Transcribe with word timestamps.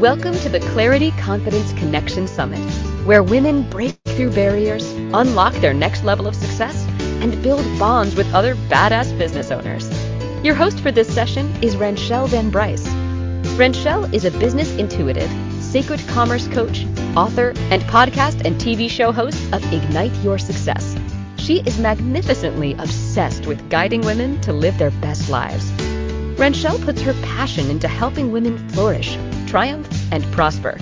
Welcome 0.00 0.34
to 0.40 0.50
the 0.50 0.60
Clarity 0.60 1.10
Confidence 1.12 1.72
Connection 1.72 2.28
Summit, 2.28 2.60
where 3.06 3.22
women 3.22 3.62
break 3.70 3.96
through 4.04 4.30
barriers, 4.32 4.86
unlock 5.14 5.54
their 5.54 5.72
next 5.72 6.04
level 6.04 6.26
of 6.26 6.36
success, 6.36 6.86
and 7.22 7.42
build 7.42 7.64
bonds 7.78 8.14
with 8.14 8.30
other 8.34 8.56
badass 8.68 9.16
business 9.16 9.50
owners. 9.50 9.88
Your 10.44 10.54
host 10.54 10.80
for 10.80 10.92
this 10.92 11.08
session 11.08 11.50
is 11.62 11.78
Ranchelle 11.78 12.26
Van 12.26 12.50
Bryce. 12.50 12.86
Ranchelle 13.56 14.14
is 14.14 14.26
a 14.26 14.30
business 14.32 14.70
intuitive, 14.76 15.30
sacred 15.62 16.06
commerce 16.08 16.46
coach, 16.48 16.84
author, 17.16 17.54
and 17.70 17.80
podcast 17.84 18.44
and 18.44 18.56
TV 18.56 18.90
show 18.90 19.12
host 19.12 19.42
of 19.54 19.64
Ignite 19.72 20.14
Your 20.16 20.36
Success. 20.36 20.94
She 21.38 21.60
is 21.60 21.78
magnificently 21.78 22.74
obsessed 22.74 23.46
with 23.46 23.70
guiding 23.70 24.02
women 24.02 24.42
to 24.42 24.52
live 24.52 24.76
their 24.76 24.90
best 24.90 25.30
lives. 25.30 25.72
Ranchelle 26.38 26.78
puts 26.80 27.00
her 27.00 27.14
passion 27.22 27.70
into 27.70 27.88
helping 27.88 28.30
women 28.30 28.58
flourish, 28.68 29.16
triumph, 29.46 29.88
and 30.12 30.24
prosper. 30.32 30.78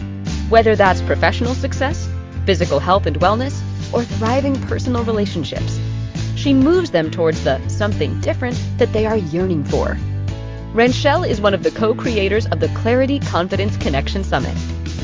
Whether 0.49 0.77
that's 0.77 1.03
professional 1.03 1.55
success, 1.55 2.09
physical 2.47 2.79
health 2.79 3.07
and 3.07 3.19
wellness, 3.21 3.61
or 3.93 4.05
thriving 4.05 4.61
personal 4.63 5.05
relationships, 5.05 5.79
she 6.37 6.53
moves 6.53 6.91
them 6.91 7.11
towards 7.11 7.45
the 7.45 7.67
something 7.69 8.21
different 8.21 8.61
that 8.79 8.93
they 8.93 9.07
are 9.07 9.17
yearning 9.17 9.65
for. 9.65 9.97
Ranchelle 10.75 11.25
is 11.25 11.41
one 11.41 11.55
of 11.55 11.63
the 11.63 11.71
co-creators 11.71 12.47
of 12.47 12.61
the 12.61 12.69
Clarity 12.69 13.21
Confidence 13.21 13.77
Connection 13.77 14.25
Summit. 14.25 14.57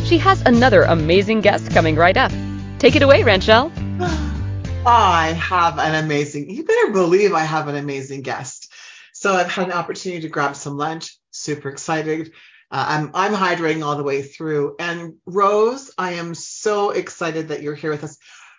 She 0.05 0.19
has 0.19 0.43
another 0.43 0.83
amazing 0.83 1.41
guest 1.41 1.71
coming 1.71 1.95
right 1.95 2.17
up. 2.17 2.33
Take 2.79 2.97
it 2.97 3.03
away, 3.03 3.23
Ranchelle. 3.23 3.71
I 4.87 5.33
have 5.39 5.79
an 5.79 6.05
amazing, 6.05 6.51
you 6.51 6.65
better 6.65 6.91
believe 6.91 7.33
I 7.33 7.45
have 7.45 7.69
an 7.69 7.77
amazing 7.77 8.23
guest. 8.23 8.73
So 9.13 9.35
I've 9.35 9.51
had 9.51 9.67
an 9.67 9.73
opportunity 9.73 10.23
to 10.23 10.29
grab 10.29 10.57
some 10.57 10.77
lunch. 10.77 11.17
Super 11.31 11.69
excited. 11.69 12.33
Uh, 12.71 12.87
I'm 12.89 13.11
I'm 13.15 13.35
hydrating 13.35 13.85
all 13.85 13.97
the 13.97 14.03
way 14.03 14.23
through. 14.23 14.77
And 14.79 15.15
Rose, 15.27 15.91
I 15.99 16.13
am 16.13 16.35
so 16.35 16.91
excited 16.91 17.49
that 17.49 17.63
you're 17.63 17.75
here 17.75 17.91
with 17.91 18.05
us. 18.05 18.17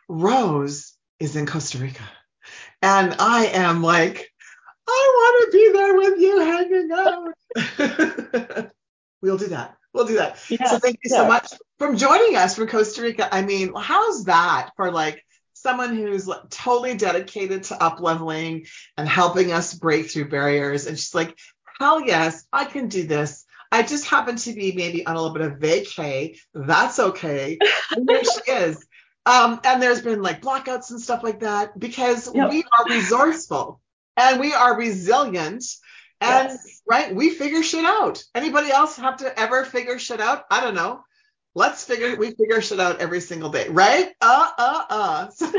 Rose 0.08 0.98
is 1.20 1.36
in 1.36 1.46
Costa 1.46 1.78
Rica, 1.78 2.04
and 2.82 3.16
I 3.20 3.46
am 3.46 3.84
like, 3.84 4.30
I 4.88 5.14
want 5.16 5.52
to 5.52 5.58
be 5.58 5.72
there 5.74 5.96
with 5.96 6.20
you 6.20 6.40
hanging 6.40 6.90
out. 8.58 8.72
we'll 9.22 9.38
do 9.38 9.48
that. 9.48 9.78
We'll 9.94 10.08
do 10.08 10.16
that. 10.16 10.38
Yeah, 10.50 10.68
so 10.68 10.80
thank 10.80 11.00
you 11.04 11.12
yeah. 11.12 11.18
so 11.18 11.28
much 11.28 11.54
for 11.78 11.94
joining 11.96 12.36
us 12.36 12.56
from 12.56 12.68
Costa 12.68 13.02
Rica. 13.02 13.34
I 13.34 13.42
mean, 13.42 13.74
how's 13.76 14.26
that 14.26 14.72
for 14.76 14.92
like 14.92 15.24
someone 15.54 15.96
who's 15.96 16.30
totally 16.50 16.96
dedicated 16.96 17.64
to 17.64 17.82
up 17.82 18.00
leveling 18.00 18.66
and 18.98 19.08
helping 19.08 19.52
us 19.52 19.74
break 19.74 20.10
through 20.10 20.30
barriers. 20.30 20.88
And 20.88 20.98
she's 20.98 21.14
like, 21.14 21.38
hell 21.80 22.02
yes, 22.02 22.44
I 22.52 22.66
can 22.66 22.88
do 22.88 23.04
this. 23.06 23.46
I 23.72 23.84
just 23.84 24.06
happen 24.06 24.36
to 24.36 24.54
be 24.54 24.74
maybe 24.74 25.06
on 25.06 25.16
a 25.16 25.22
little 25.22 25.36
bit 25.36 25.48
of 25.48 25.60
vacay. 25.60 26.38
That's 26.54 27.00
okay. 27.00 27.58
And 27.92 28.08
there 28.08 28.24
she 28.24 28.42
is. 28.52 28.86
Um, 29.26 29.60
and 29.64 29.82
there's 29.82 30.02
been 30.02 30.22
like 30.22 30.42
blackouts 30.42 30.92
and 30.92 31.00
stuff 31.00 31.24
like 31.24 31.42
that 31.42 31.80
because 31.80 32.34
yep. 32.34 32.50
we 32.50 32.64
are 32.64 32.86
resourceful 32.90 33.80
and 34.18 34.40
we 34.40 34.54
are 34.54 34.78
resilient. 34.78 35.64
And 36.20 36.50
yes. 36.50 36.82
right, 36.90 37.16
we 37.16 37.30
figure 37.30 37.64
shit 37.64 37.86
out. 37.86 38.24
Anybody 38.36 38.72
else 38.72 38.98
have 38.98 39.18
to 39.18 39.40
ever 39.40 39.64
figure 39.64 40.00
shit 40.00 40.20
out? 40.20 40.46
I 40.52 40.62
don't 40.62 40.76
know 40.76 41.04
let's 41.56 41.84
figure 41.84 42.16
we 42.16 42.32
figure 42.32 42.62
shit 42.62 42.80
out 42.80 43.02
every 43.02 43.22
single 43.22 43.50
day, 43.50 43.68
right? 43.70 44.10
Uh 44.22 44.50
uh 44.58 44.84
uh. 44.90 45.28
So 45.32 45.52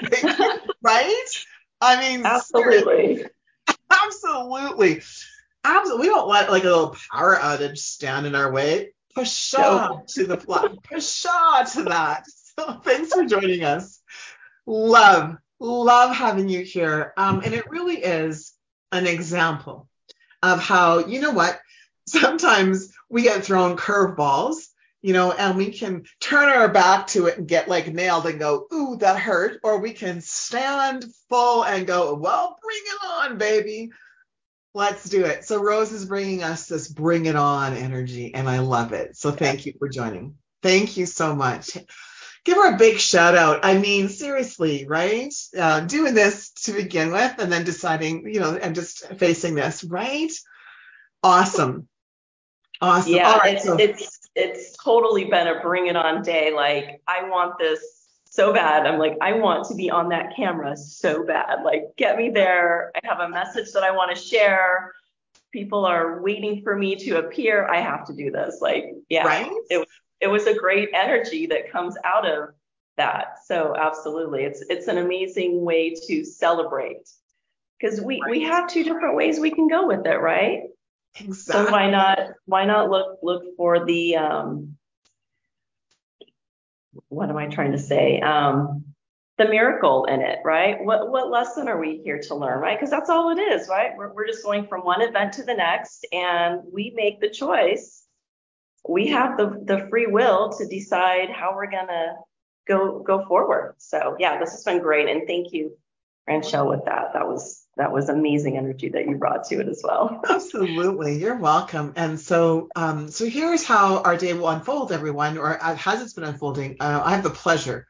right? 0.83 1.27
I 1.81 2.01
mean, 2.01 2.25
absolutely, 2.25 3.25
absolutely, 3.91 5.03
absolutely. 5.65 6.09
We 6.09 6.15
don't 6.15 6.29
let 6.29 6.51
like 6.51 6.65
a 6.65 6.69
little 6.69 6.97
power 7.11 7.37
outage 7.37 7.79
stand 7.79 8.27
in 8.27 8.35
our 8.35 8.51
way. 8.51 8.95
Pshaw 9.17 10.01
to 10.15 10.27
the 10.27 10.37
plot. 10.37 10.77
Pshaw 10.85 11.65
to 11.73 11.83
that. 11.85 12.25
So 12.59 12.83
thanks 12.85 13.11
for 13.11 13.25
joining 13.25 13.65
us. 13.65 13.99
Love, 14.67 15.39
love 15.59 16.15
having 16.15 16.51
you 16.51 16.61
here. 16.63 17.15
Um, 17.17 17.41
and 17.43 17.55
it 17.55 17.71
really 17.71 17.97
is 17.97 18.53
an 18.93 19.07
example 19.07 19.89
of 20.43 20.61
how 20.61 20.99
you 20.99 21.23
know 21.23 21.31
what. 21.31 21.59
Sometimes 22.07 22.93
we 23.09 23.23
get 23.23 23.43
thrown 23.43 23.79
curveballs 23.79 24.67
you 25.03 25.13
know, 25.13 25.33
and 25.33 25.57
we 25.57 25.71
can 25.71 26.05
turn 26.21 26.49
our 26.49 26.69
back 26.69 27.09
to 27.09 27.27
it 27.27 27.37
and 27.37 27.49
get 27.49 27.69
like 27.69 27.93
nailed 27.93 28.25
and 28.27 28.39
go, 28.39 28.67
ooh, 28.73 28.97
that 28.99 29.19
hurt. 29.19 29.59
Or 29.65 29.79
we 29.81 29.93
can 29.93 30.21
stand 30.21 31.05
full 31.29 31.65
and 31.65 31.87
go, 31.87 32.15
well, 32.15 32.57
bring 32.63 32.83
it 32.85 33.05
on, 33.05 33.39
baby. 33.39 33.91
Let's 34.75 35.09
do 35.09 35.25
it. 35.25 35.45
So 35.45 35.63
Rose 35.63 35.93
is 35.93 36.07
bringing 36.07 36.43
us 36.43 36.67
this 36.67 36.89
bring 36.89 37.27
it 37.27 37.37
on 37.37 37.75
energy, 37.75 38.35
and 38.35 38.49
I 38.49 38.61
love 38.61 38.93
it. 38.93 39.17
So 39.17 39.31
thank 39.31 39.67
you 39.67 39.75
for 39.79 39.89
joining. 39.89 40.37
Thank 40.63 40.97
you 40.97 41.07
so 41.07 41.35
much. 41.35 41.77
Give 42.45 42.57
her 42.57 42.75
a 42.75 42.79
big 42.79 42.99
shout 42.99 43.37
out. 43.37 43.61
I 43.65 43.79
mean, 43.79 44.09
seriously, 44.09 44.87
right? 44.89 45.33
Uh, 45.57 45.81
doing 45.81 46.15
this 46.15 46.51
to 46.65 46.73
begin 46.73 47.13
with, 47.13 47.35
and 47.39 47.53
then 47.53 47.65
deciding, 47.65 48.27
you 48.33 48.41
know, 48.41 48.55
and 48.57 48.75
just 48.75 49.07
facing 49.17 49.55
this, 49.55 49.85
right? 49.85 50.33
Awesome. 51.23 51.87
Awesome. 52.81 53.13
Yeah, 53.13 53.41
it's, 53.45 53.65
so- 53.65 53.77
it's 53.79 54.19
it's 54.35 54.77
totally 54.83 55.27
been 55.27 55.47
a 55.47 55.61
bring 55.61 55.87
it 55.87 55.97
on 55.97 56.23
day. 56.23 56.53
Like 56.53 57.01
I 57.07 57.29
want 57.29 57.59
this 57.59 58.02
so 58.33 58.51
bad. 58.51 58.87
I'm 58.87 58.99
like, 58.99 59.19
I 59.21 59.35
want 59.35 59.69
to 59.69 59.75
be 59.75 59.91
on 59.91 60.09
that 60.09 60.35
camera 60.35 60.75
so 60.75 61.23
bad. 61.27 61.65
Like, 61.65 61.85
get 61.99 62.17
me 62.17 62.31
there. 62.31 62.91
I 62.97 63.07
have 63.07 63.21
a 63.21 63.29
message 63.29 63.73
that 63.73 63.83
I 63.83 63.91
want 63.91 64.17
to 64.17 64.23
share. 64.23 64.95
People 65.53 65.85
are 65.85 66.23
waiting 66.23 66.63
for 66.63 66.75
me 66.75 66.97
to 66.97 67.19
appear. 67.19 67.69
I 67.69 67.83
have 67.83 68.07
to 68.07 68.15
do 68.15 68.31
this. 68.31 68.59
Like, 68.63 68.87
yeah, 69.11 69.27
right? 69.27 69.51
it, 69.69 69.87
it 70.19 70.29
was 70.29 70.47
a 70.47 70.55
great 70.55 70.89
energy 70.95 71.47
that 71.49 71.71
comes 71.71 71.95
out 72.05 72.27
of 72.27 72.55
that. 72.97 73.45
So 73.45 73.77
absolutely. 73.77 74.45
It's 74.45 74.63
it's 74.71 74.89
an 74.89 74.97
amazing 74.97 75.63
way 75.63 75.95
to 76.07 76.25
celebrate. 76.25 77.07
Because 77.79 78.01
we, 78.01 78.19
right. 78.23 78.31
we 78.31 78.43
have 78.45 78.67
two 78.67 78.83
different 78.83 79.15
ways 79.15 79.41
we 79.41 79.51
can 79.51 79.69
go 79.69 79.87
with 79.87 80.07
it, 80.07 80.21
right? 80.21 80.63
Exactly. 81.17 81.67
So 81.67 81.71
why 81.71 81.91
not 81.91 82.19
why 82.47 82.65
not 82.65 82.89
look 82.89 83.19
look 83.23 83.43
for 83.59 83.85
the 83.85 84.17
um 84.17 84.79
what 87.09 87.31
am 87.31 87.37
I 87.37 87.47
trying 87.47 87.73
to 87.73 87.79
say? 87.79 88.21
Um 88.21 88.85
the 89.39 89.49
miracle 89.49 90.05
in 90.05 90.21
it, 90.21 90.39
right? 90.45 90.83
What 90.85 91.11
what 91.11 91.31
lesson 91.31 91.69
are 91.69 91.81
we 91.81 92.01
here 92.05 92.19
to 92.19 92.35
learn, 92.35 92.61
right? 92.61 92.79
Because 92.79 92.91
that's 92.91 93.11
all 93.11 93.31
it 93.31 93.41
is, 93.41 93.69
right? 93.69 93.93
We're 93.97 94.13
we're 94.13 94.27
just 94.27 94.45
going 94.45 94.67
from 94.67 94.83
one 94.83 95.03
event 95.03 95.33
to 95.35 95.43
the 95.43 95.55
next 95.55 96.07
and 96.13 96.61
we 96.73 96.93
make 96.95 97.21
the 97.21 97.31
choice. 97.31 98.05
We 98.89 99.09
have 99.09 99.37
the 99.37 99.61
the 99.65 99.87
free 99.89 100.07
will 100.07 100.53
to 100.59 100.67
decide 100.67 101.31
how 101.31 101.55
we're 101.55 101.71
gonna 101.71 102.15
go 102.69 103.01
go 103.01 103.27
forward. 103.27 103.75
So 103.79 104.17
yeah, 104.19 104.39
this 104.39 104.53
has 104.53 104.65
been 104.65 104.81
great 104.81 105.09
and 105.09 105.27
thank 105.27 105.53
you, 105.53 105.77
Ranchelle, 106.29 106.69
with 106.69 106.85
that. 106.85 107.15
That 107.15 107.27
was 107.27 107.62
that 107.77 107.93
was 107.93 108.09
amazing 108.09 108.59
energy 108.59 108.91
that 108.91 109.07
you 109.07 109.17
brought 109.17 109.45
to 109.45 109.61
it 109.61 109.69
as 109.69 109.81
well. 109.83 110.21
Absolutely, 110.29 111.19
you're 111.19 111.37
welcome. 111.37 111.95
And 111.97 112.21
so, 112.21 112.69
um, 112.77 113.09
so 113.09 113.27
here's 113.27 113.65
how 113.65 114.03
our 114.03 114.17
day 114.17 114.35
will 114.35 114.49
unfold, 114.49 114.93
everyone, 114.93 115.39
or 115.39 115.55
has 115.55 116.03
it's 116.03 116.13
been 116.13 116.25
unfolding? 116.25 116.77
Uh, 116.81 117.01
I 117.03 117.13
have 117.13 117.23
the 117.23 117.31
pleasure, 117.31 117.87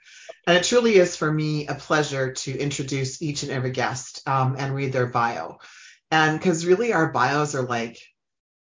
and 0.47 0.56
it 0.56 0.65
truly 0.65 0.94
is 0.94 1.16
for 1.16 1.31
me 1.31 1.66
a 1.66 1.75
pleasure 1.75 2.32
to 2.32 2.56
introduce 2.56 3.21
each 3.21 3.42
and 3.42 3.50
every 3.50 3.72
guest 3.72 4.26
um, 4.28 4.54
and 4.56 4.75
read 4.75 4.92
their 4.92 5.06
bio, 5.06 5.59
and 6.10 6.38
because 6.38 6.65
really 6.65 6.92
our 6.92 7.10
bios 7.10 7.56
are 7.56 7.62
like 7.62 7.98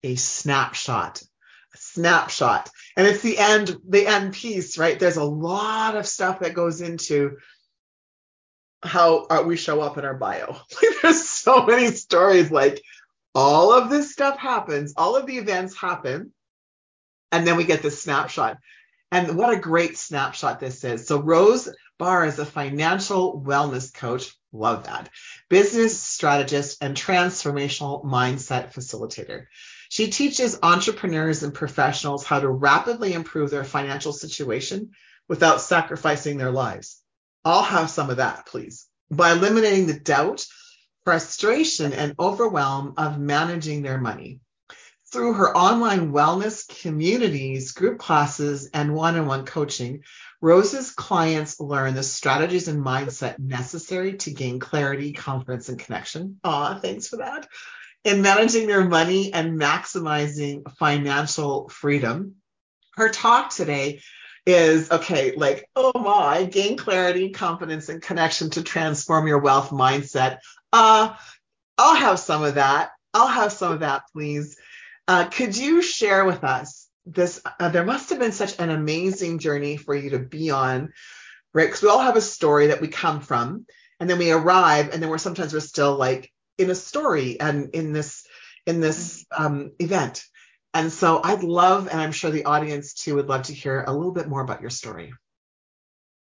a 0.03 0.15
snapshot, 0.15 1.21
a 1.73 1.77
snapshot, 1.77 2.69
and 2.95 3.05
it's 3.05 3.21
the 3.21 3.37
end, 3.37 3.75
the 3.87 4.07
end 4.07 4.33
piece, 4.33 4.77
right? 4.77 4.97
There's 4.97 5.17
a 5.17 5.23
lot 5.23 5.97
of 5.97 6.07
stuff 6.07 6.39
that 6.39 6.53
goes 6.53 6.79
into 6.79 7.37
how 8.81 9.25
uh, 9.29 9.43
we 9.45 9.57
show 9.57 9.81
up 9.81 9.97
in 9.97 10.05
our 10.05 10.13
bio. 10.13 10.55
There's 11.01 11.27
so 11.27 11.65
many 11.65 11.87
stories 11.91 12.51
like 12.51 12.81
all 13.35 13.73
of 13.73 13.89
this 13.89 14.11
stuff 14.11 14.37
happens, 14.37 14.93
all 14.97 15.15
of 15.15 15.25
the 15.25 15.37
events 15.37 15.75
happen, 15.75 16.31
and 17.31 17.45
then 17.45 17.57
we 17.57 17.63
get 17.63 17.81
this 17.81 18.01
snapshot. 18.01 18.57
And 19.11 19.37
what 19.37 19.53
a 19.53 19.59
great 19.59 19.97
snapshot 19.97 20.59
this 20.59 20.83
is. 20.83 21.07
So 21.07 21.19
Rose 21.19 21.69
Barr 21.97 22.25
is 22.25 22.39
a 22.39 22.45
financial 22.45 23.41
wellness 23.41 23.93
coach. 23.93 24.33
Love 24.53 24.85
that. 24.85 25.09
Business 25.49 26.01
strategist 26.01 26.77
and 26.81 26.95
transformational 26.95 28.05
mindset 28.05 28.73
facilitator. 28.73 29.47
She 29.89 30.09
teaches 30.09 30.59
entrepreneurs 30.63 31.43
and 31.43 31.53
professionals 31.53 32.23
how 32.23 32.39
to 32.39 32.49
rapidly 32.49 33.13
improve 33.13 33.49
their 33.49 33.63
financial 33.63 34.13
situation 34.13 34.91
without 35.27 35.61
sacrificing 35.61 36.37
their 36.37 36.51
lives. 36.51 37.01
I'll 37.45 37.63
have 37.63 37.89
some 37.89 38.09
of 38.09 38.17
that, 38.17 38.45
please. 38.45 38.87
By 39.09 39.31
eliminating 39.31 39.87
the 39.87 39.99
doubt, 39.99 40.45
frustration, 41.03 41.93
and 41.93 42.15
overwhelm 42.19 42.93
of 42.97 43.19
managing 43.19 43.81
their 43.81 43.99
money. 43.99 44.41
Through 45.11 45.33
her 45.33 45.57
online 45.57 46.11
wellness 46.11 46.67
communities, 46.81 47.71
group 47.71 47.97
classes, 47.97 48.69
and 48.73 48.93
one 48.93 49.17
on 49.17 49.25
one 49.25 49.45
coaching, 49.45 50.03
Rose's 50.41 50.91
clients 50.91 51.59
learn 51.59 51.95
the 51.95 52.03
strategies 52.03 52.67
and 52.67 52.85
mindset 52.85 53.39
necessary 53.39 54.17
to 54.17 54.31
gain 54.31 54.59
clarity, 54.59 55.13
confidence, 55.13 55.67
and 55.67 55.79
connection. 55.79 56.39
Aw, 56.43 56.79
thanks 56.79 57.07
for 57.07 57.17
that. 57.17 57.47
In 58.03 58.21
managing 58.21 58.67
their 58.67 58.85
money 58.85 59.33
and 59.33 59.59
maximizing 59.59 60.61
financial 60.77 61.69
freedom. 61.69 62.35
her 62.95 63.09
talk 63.09 63.49
today 63.49 64.01
is 64.49 64.91
okay, 64.91 65.33
like, 65.35 65.69
oh 65.75 65.91
my, 65.99 66.43
gain 66.45 66.77
clarity, 66.77 67.29
confidence, 67.29 67.89
and 67.89 68.01
connection 68.01 68.49
to 68.51 68.63
transform 68.63 69.27
your 69.27 69.39
wealth 69.39 69.69
mindset. 69.69 70.39
Uh, 70.73 71.13
I'll 71.77 71.95
have 71.95 72.19
some 72.19 72.43
of 72.43 72.55
that. 72.55 72.91
I'll 73.13 73.27
have 73.27 73.51
some 73.51 73.73
of 73.73 73.79
that, 73.81 74.03
please. 74.11 74.57
Uh, 75.07 75.25
could 75.25 75.55
you 75.55 75.81
share 75.81 76.25
with 76.25 76.43
us 76.43 76.87
this? 77.05 77.41
Uh, 77.59 77.69
there 77.69 77.85
must 77.85 78.09
have 78.09 78.19
been 78.19 78.31
such 78.31 78.59
an 78.59 78.69
amazing 78.69 79.39
journey 79.39 79.77
for 79.77 79.95
you 79.95 80.11
to 80.11 80.19
be 80.19 80.51
on, 80.51 80.93
right? 81.53 81.65
Because 81.65 81.81
we 81.81 81.89
all 81.89 81.99
have 82.01 82.17
a 82.17 82.21
story 82.21 82.67
that 82.67 82.81
we 82.81 82.87
come 82.87 83.21
from, 83.21 83.65
and 83.99 84.09
then 84.09 84.17
we 84.17 84.31
arrive, 84.31 84.89
and 84.93 85.01
then 85.01 85.09
we're 85.09 85.17
sometimes 85.17 85.53
we're 85.53 85.61
still 85.61 85.95
like 85.95 86.31
in 86.57 86.69
a 86.69 86.75
story 86.75 87.39
and 87.39 87.69
in 87.73 87.93
this 87.93 88.25
in 88.65 88.81
this 88.81 89.25
um, 89.35 89.71
event. 89.79 90.23
And 90.73 90.91
so 90.91 91.19
I'd 91.23 91.43
love, 91.43 91.87
and 91.87 91.99
I'm 91.99 92.11
sure 92.11 92.29
the 92.29 92.45
audience 92.45 92.93
too 92.93 93.15
would 93.15 93.27
love 93.27 93.43
to 93.43 93.53
hear 93.53 93.83
a 93.87 93.93
little 93.93 94.11
bit 94.11 94.27
more 94.27 94.41
about 94.41 94.61
your 94.61 94.69
story. 94.69 95.13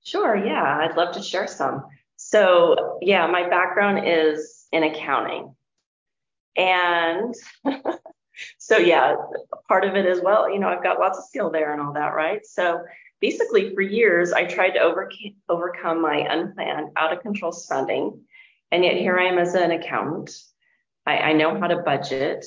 Sure, 0.04 0.36
yeah, 0.36 0.80
I'd 0.80 0.98
love 0.98 1.14
to 1.16 1.22
share 1.22 1.48
some. 1.48 1.86
So, 2.16 2.98
yeah, 3.02 3.28
my 3.28 3.50
background 3.50 4.08
is 4.08 4.66
in 4.72 4.84
accounting. 4.84 5.56
And 6.56 7.36
so, 8.58 8.78
yeah, 8.78 9.16
part 9.68 9.86
of 9.86 9.96
it 9.96 10.06
as 10.06 10.22
well, 10.22 10.52
you 10.52 10.60
know, 10.60 10.70
I've 10.70 10.84
got 10.84 11.00
lots 11.00 11.20
of 11.20 11.26
skill 11.26 11.52
there 11.52 11.72
and 11.72 11.82
all 11.82 11.94
that, 11.94 12.16
right? 12.16 12.46
So, 12.46 12.82
basically, 13.20 13.76
for 13.76 13.82
years, 13.82 14.34
I 14.34 14.46
tried 14.46 14.72
to 14.72 14.80
overcome, 14.80 15.36
overcome 15.50 16.02
my 16.02 16.18
unplanned, 16.18 16.90
out 16.98 17.14
of 17.14 17.22
control 17.22 17.52
spending. 17.52 18.22
And 18.72 18.84
yet, 18.84 18.98
here 18.98 19.20
I 19.20 19.26
am 19.26 19.38
as 19.38 19.54
an 19.54 19.72
accountant. 19.72 20.36
I, 21.06 21.18
I 21.18 21.34
know 21.34 21.60
how 21.60 21.68
to 21.68 21.78
budget. 21.78 22.46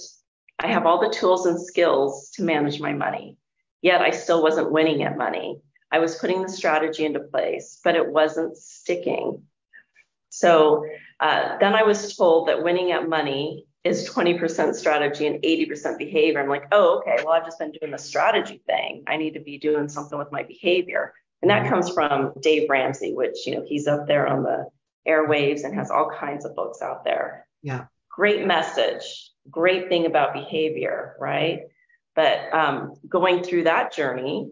I 0.58 0.68
have 0.68 0.86
all 0.86 1.00
the 1.00 1.14
tools 1.14 1.46
and 1.46 1.60
skills 1.60 2.30
to 2.34 2.42
manage 2.42 2.80
my 2.80 2.92
money, 2.92 3.36
yet 3.82 4.00
I 4.00 4.10
still 4.10 4.42
wasn't 4.42 4.72
winning 4.72 5.02
at 5.02 5.16
money. 5.16 5.60
I 5.90 5.98
was 5.98 6.16
putting 6.16 6.42
the 6.42 6.48
strategy 6.48 7.04
into 7.04 7.20
place, 7.20 7.80
but 7.84 7.96
it 7.96 8.08
wasn't 8.12 8.56
sticking. 8.56 9.42
So 10.30 10.84
uh, 11.20 11.58
then 11.58 11.74
I 11.74 11.82
was 11.82 12.16
told 12.16 12.48
that 12.48 12.64
winning 12.64 12.92
at 12.92 13.08
money 13.08 13.66
is 13.84 14.08
20% 14.08 14.74
strategy 14.74 15.26
and 15.26 15.42
80% 15.42 15.98
behavior. 15.98 16.40
I'm 16.40 16.48
like, 16.48 16.66
oh, 16.72 16.98
okay, 16.98 17.22
well, 17.22 17.34
I've 17.34 17.44
just 17.44 17.58
been 17.58 17.70
doing 17.70 17.92
the 17.92 17.98
strategy 17.98 18.62
thing. 18.66 19.04
I 19.06 19.16
need 19.18 19.34
to 19.34 19.40
be 19.40 19.58
doing 19.58 19.88
something 19.88 20.18
with 20.18 20.32
my 20.32 20.42
behavior. 20.42 21.12
And 21.42 21.50
that 21.50 21.68
comes 21.68 21.90
from 21.90 22.32
Dave 22.40 22.70
Ramsey, 22.70 23.12
which, 23.12 23.46
you 23.46 23.54
know, 23.54 23.64
he's 23.66 23.86
up 23.86 24.06
there 24.06 24.26
on 24.26 24.42
the 24.42 24.66
airwaves 25.06 25.64
and 25.64 25.74
has 25.74 25.90
all 25.90 26.10
kinds 26.10 26.46
of 26.46 26.56
books 26.56 26.80
out 26.80 27.04
there. 27.04 27.46
Yeah. 27.62 27.84
Great 28.10 28.46
message 28.46 29.30
great 29.50 29.88
thing 29.88 30.06
about 30.06 30.32
behavior, 30.32 31.16
right? 31.18 31.62
But 32.14 32.52
um, 32.52 32.94
going 33.08 33.42
through 33.42 33.64
that 33.64 33.92
journey, 33.94 34.50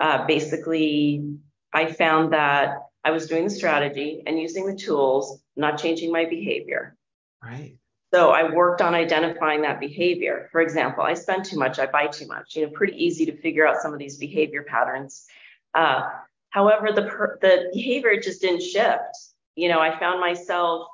uh, 0.00 0.26
basically, 0.26 1.36
I 1.72 1.92
found 1.92 2.32
that 2.32 2.78
I 3.04 3.10
was 3.10 3.26
doing 3.26 3.44
the 3.44 3.50
strategy 3.50 4.22
and 4.26 4.38
using 4.38 4.66
the 4.66 4.74
tools, 4.74 5.40
not 5.56 5.78
changing 5.78 6.12
my 6.12 6.24
behavior. 6.24 6.96
Right. 7.42 7.76
So 8.12 8.30
I 8.30 8.50
worked 8.54 8.80
on 8.80 8.94
identifying 8.94 9.62
that 9.62 9.80
behavior. 9.80 10.48
For 10.50 10.62
example, 10.62 11.04
I 11.04 11.14
spend 11.14 11.44
too 11.44 11.58
much, 11.58 11.78
I 11.78 11.86
buy 11.86 12.06
too 12.06 12.26
much. 12.26 12.56
You 12.56 12.66
know, 12.66 12.72
pretty 12.72 13.02
easy 13.02 13.26
to 13.26 13.36
figure 13.36 13.66
out 13.66 13.82
some 13.82 13.92
of 13.92 13.98
these 13.98 14.16
behavior 14.16 14.62
patterns. 14.62 15.26
Uh, 15.74 16.08
however, 16.50 16.90
the 16.92 17.02
per- 17.02 17.38
the 17.42 17.70
behavior 17.74 18.18
just 18.18 18.40
didn't 18.40 18.62
shift. 18.62 19.14
You 19.56 19.68
know, 19.68 19.78
I 19.80 19.98
found 19.98 20.20
myself 20.20 20.88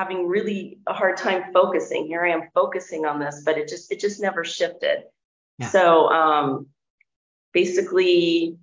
having 0.00 0.26
really 0.26 0.78
a 0.86 0.94
hard 0.94 1.18
time 1.18 1.52
focusing. 1.52 2.06
Here 2.06 2.24
I 2.24 2.30
am 2.30 2.48
focusing 2.54 3.04
on 3.04 3.20
this, 3.20 3.42
but 3.44 3.58
it 3.58 3.68
just 3.68 3.92
it 3.92 4.00
just 4.00 4.18
never 4.18 4.44
shifted. 4.44 5.00
Yeah. 5.58 5.68
So 5.68 6.08
um, 6.08 6.68
basically, 7.52 8.56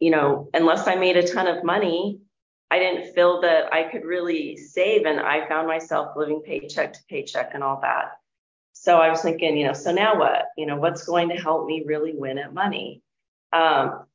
you 0.00 0.10
know, 0.10 0.48
unless 0.54 0.88
I 0.88 0.96
made 0.96 1.16
a 1.16 1.26
ton 1.26 1.46
of 1.46 1.62
money, 1.62 2.18
I 2.68 2.80
didn't 2.80 3.14
feel 3.14 3.42
that 3.42 3.72
I 3.72 3.84
could 3.84 4.04
really 4.04 4.56
save, 4.56 5.06
and 5.06 5.20
I 5.20 5.46
found 5.46 5.68
myself 5.68 6.16
living 6.16 6.42
paycheck 6.44 6.94
to 6.94 7.00
paycheck 7.08 7.52
and 7.54 7.62
all 7.62 7.78
that. 7.82 8.06
So 8.72 8.98
I 8.98 9.08
was 9.08 9.22
thinking, 9.22 9.56
you 9.56 9.68
know, 9.68 9.72
so 9.72 9.92
now 9.92 10.18
what? 10.18 10.46
You 10.56 10.66
know, 10.66 10.78
what's 10.78 11.04
going 11.04 11.28
to 11.28 11.36
help 11.36 11.66
me 11.66 11.84
really 11.86 12.12
win 12.12 12.38
at 12.38 12.52
money? 12.52 13.02
Um, 13.52 14.06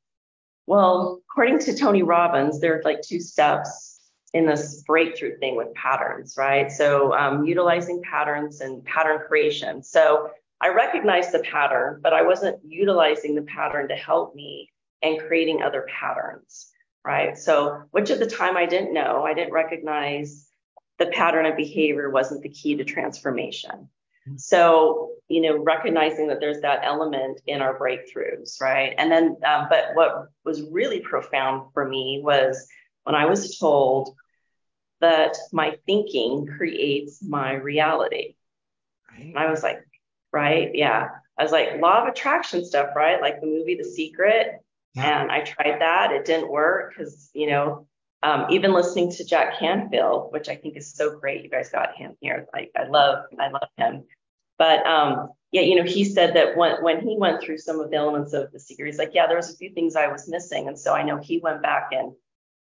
well, 0.66 1.22
according 1.30 1.60
to 1.60 1.78
Tony 1.78 2.04
Robbins, 2.04 2.60
there 2.60 2.78
are 2.78 2.82
like 2.84 3.02
two 3.02 3.22
steps 3.22 3.87
in 4.34 4.46
this 4.46 4.84
breakthrough 4.84 5.38
thing 5.38 5.56
with 5.56 5.74
patterns, 5.74 6.36
right? 6.38 6.72
So 6.72 7.14
um, 7.14 7.46
utilizing 7.46 8.02
patterns 8.04 8.62
and 8.62 8.84
pattern 8.84 9.20
creation. 9.28 9.82
So 9.82 10.32
I 10.60 10.70
recognized 10.70 11.32
the 11.32 11.40
pattern, 11.40 12.02
but 12.04 12.14
I 12.14 12.24
wasn't 12.24 12.60
utilizing 12.66 13.36
the 13.36 13.44
pattern 13.44 13.88
to 13.90 13.96
help 13.96 14.36
me 14.36 14.70
and 15.02 15.20
creating 15.20 15.62
other 15.62 15.88
patterns, 16.00 16.70
right? 17.06 17.38
So 17.38 17.84
which 17.92 18.10
at 18.10 18.20
the 18.20 18.28
time 18.28 18.58
I 18.58 18.66
didn't 18.66 18.94
know, 18.94 19.24
I 19.24 19.34
didn't 19.34 19.54
recognize 19.54 20.48
the 20.98 21.08
pattern 21.08 21.46
of 21.46 21.56
behavior 21.56 22.10
wasn't 22.10 22.42
the 22.42 22.50
key 22.50 22.76
to 22.76 22.84
transformation. 22.84 23.90
So, 24.36 25.12
you 25.30 25.42
know, 25.42 25.64
recognizing 25.64 26.28
that 26.28 26.40
there's 26.40 26.62
that 26.62 26.82
element 26.84 27.40
in 27.48 27.62
our 27.62 27.80
breakthroughs, 27.80 28.60
right? 28.60 28.94
And 28.98 29.12
then, 29.12 29.38
um, 29.46 29.68
but 29.70 29.92
what 29.94 30.28
was 30.44 30.64
really 30.64 31.00
profound 31.00 31.72
for 31.74 31.88
me 31.88 32.20
was 32.24 32.68
when 33.08 33.16
I 33.16 33.26
was 33.26 33.58
told 33.58 34.14
that 35.00 35.38
my 35.54 35.78
thinking 35.86 36.46
creates 36.46 37.24
my 37.24 37.54
reality. 37.54 38.36
Right. 39.10 39.28
And 39.28 39.40
I 39.40 39.50
was 39.50 39.64
like, 39.64 39.80
right? 40.34 40.72
Yeah. 40.74 41.08
I 41.40 41.44
was 41.44 41.54
like, 41.54 41.80
law 41.80 42.02
of 42.02 42.10
attraction 42.10 42.66
stuff, 42.66 42.90
right? 42.98 43.22
Like 43.22 43.40
the 43.40 43.48
movie 43.48 43.76
The 43.76 43.86
Secret. 43.86 44.60
Yeah. 44.94 45.22
And 45.22 45.32
I 45.32 45.40
tried 45.40 45.80
that. 45.80 46.12
It 46.12 46.26
didn't 46.26 46.52
work 46.52 46.96
because, 46.98 47.30
you 47.34 47.48
know, 47.50 47.88
um, 48.24 48.48
even 48.50 48.74
listening 48.74 49.10
to 49.14 49.24
Jack 49.24 49.58
Canfield, 49.58 50.34
which 50.34 50.50
I 50.50 50.58
think 50.58 50.76
is 50.76 50.94
so 50.94 51.18
great. 51.18 51.46
You 51.46 51.50
guys 51.50 51.70
got 51.70 51.96
him 51.96 52.18
here. 52.20 52.46
Like 52.54 52.72
I 52.76 52.90
love, 52.90 53.24
I 53.40 53.50
love 53.50 53.70
him. 53.78 54.04
But 54.58 54.86
um, 54.86 55.30
yeah, 55.54 55.62
you 55.62 55.76
know, 55.76 55.90
he 55.90 56.04
said 56.04 56.36
that 56.36 56.58
when 56.58 56.84
when 56.84 57.00
he 57.00 57.16
went 57.18 57.42
through 57.42 57.60
some 57.60 57.80
of 57.80 57.90
the 57.90 57.96
elements 57.96 58.34
of 58.34 58.52
the 58.52 58.60
secret, 58.60 58.88
he's 58.88 58.98
like, 58.98 59.12
yeah, 59.14 59.28
there 59.28 59.38
was 59.38 59.54
a 59.54 59.56
few 59.56 59.72
things 59.74 59.96
I 59.96 60.08
was 60.08 60.28
missing. 60.28 60.68
And 60.68 60.78
so 60.78 60.94
I 60.94 61.04
know 61.04 61.18
he 61.18 61.40
went 61.40 61.62
back 61.62 61.90
and 61.92 62.12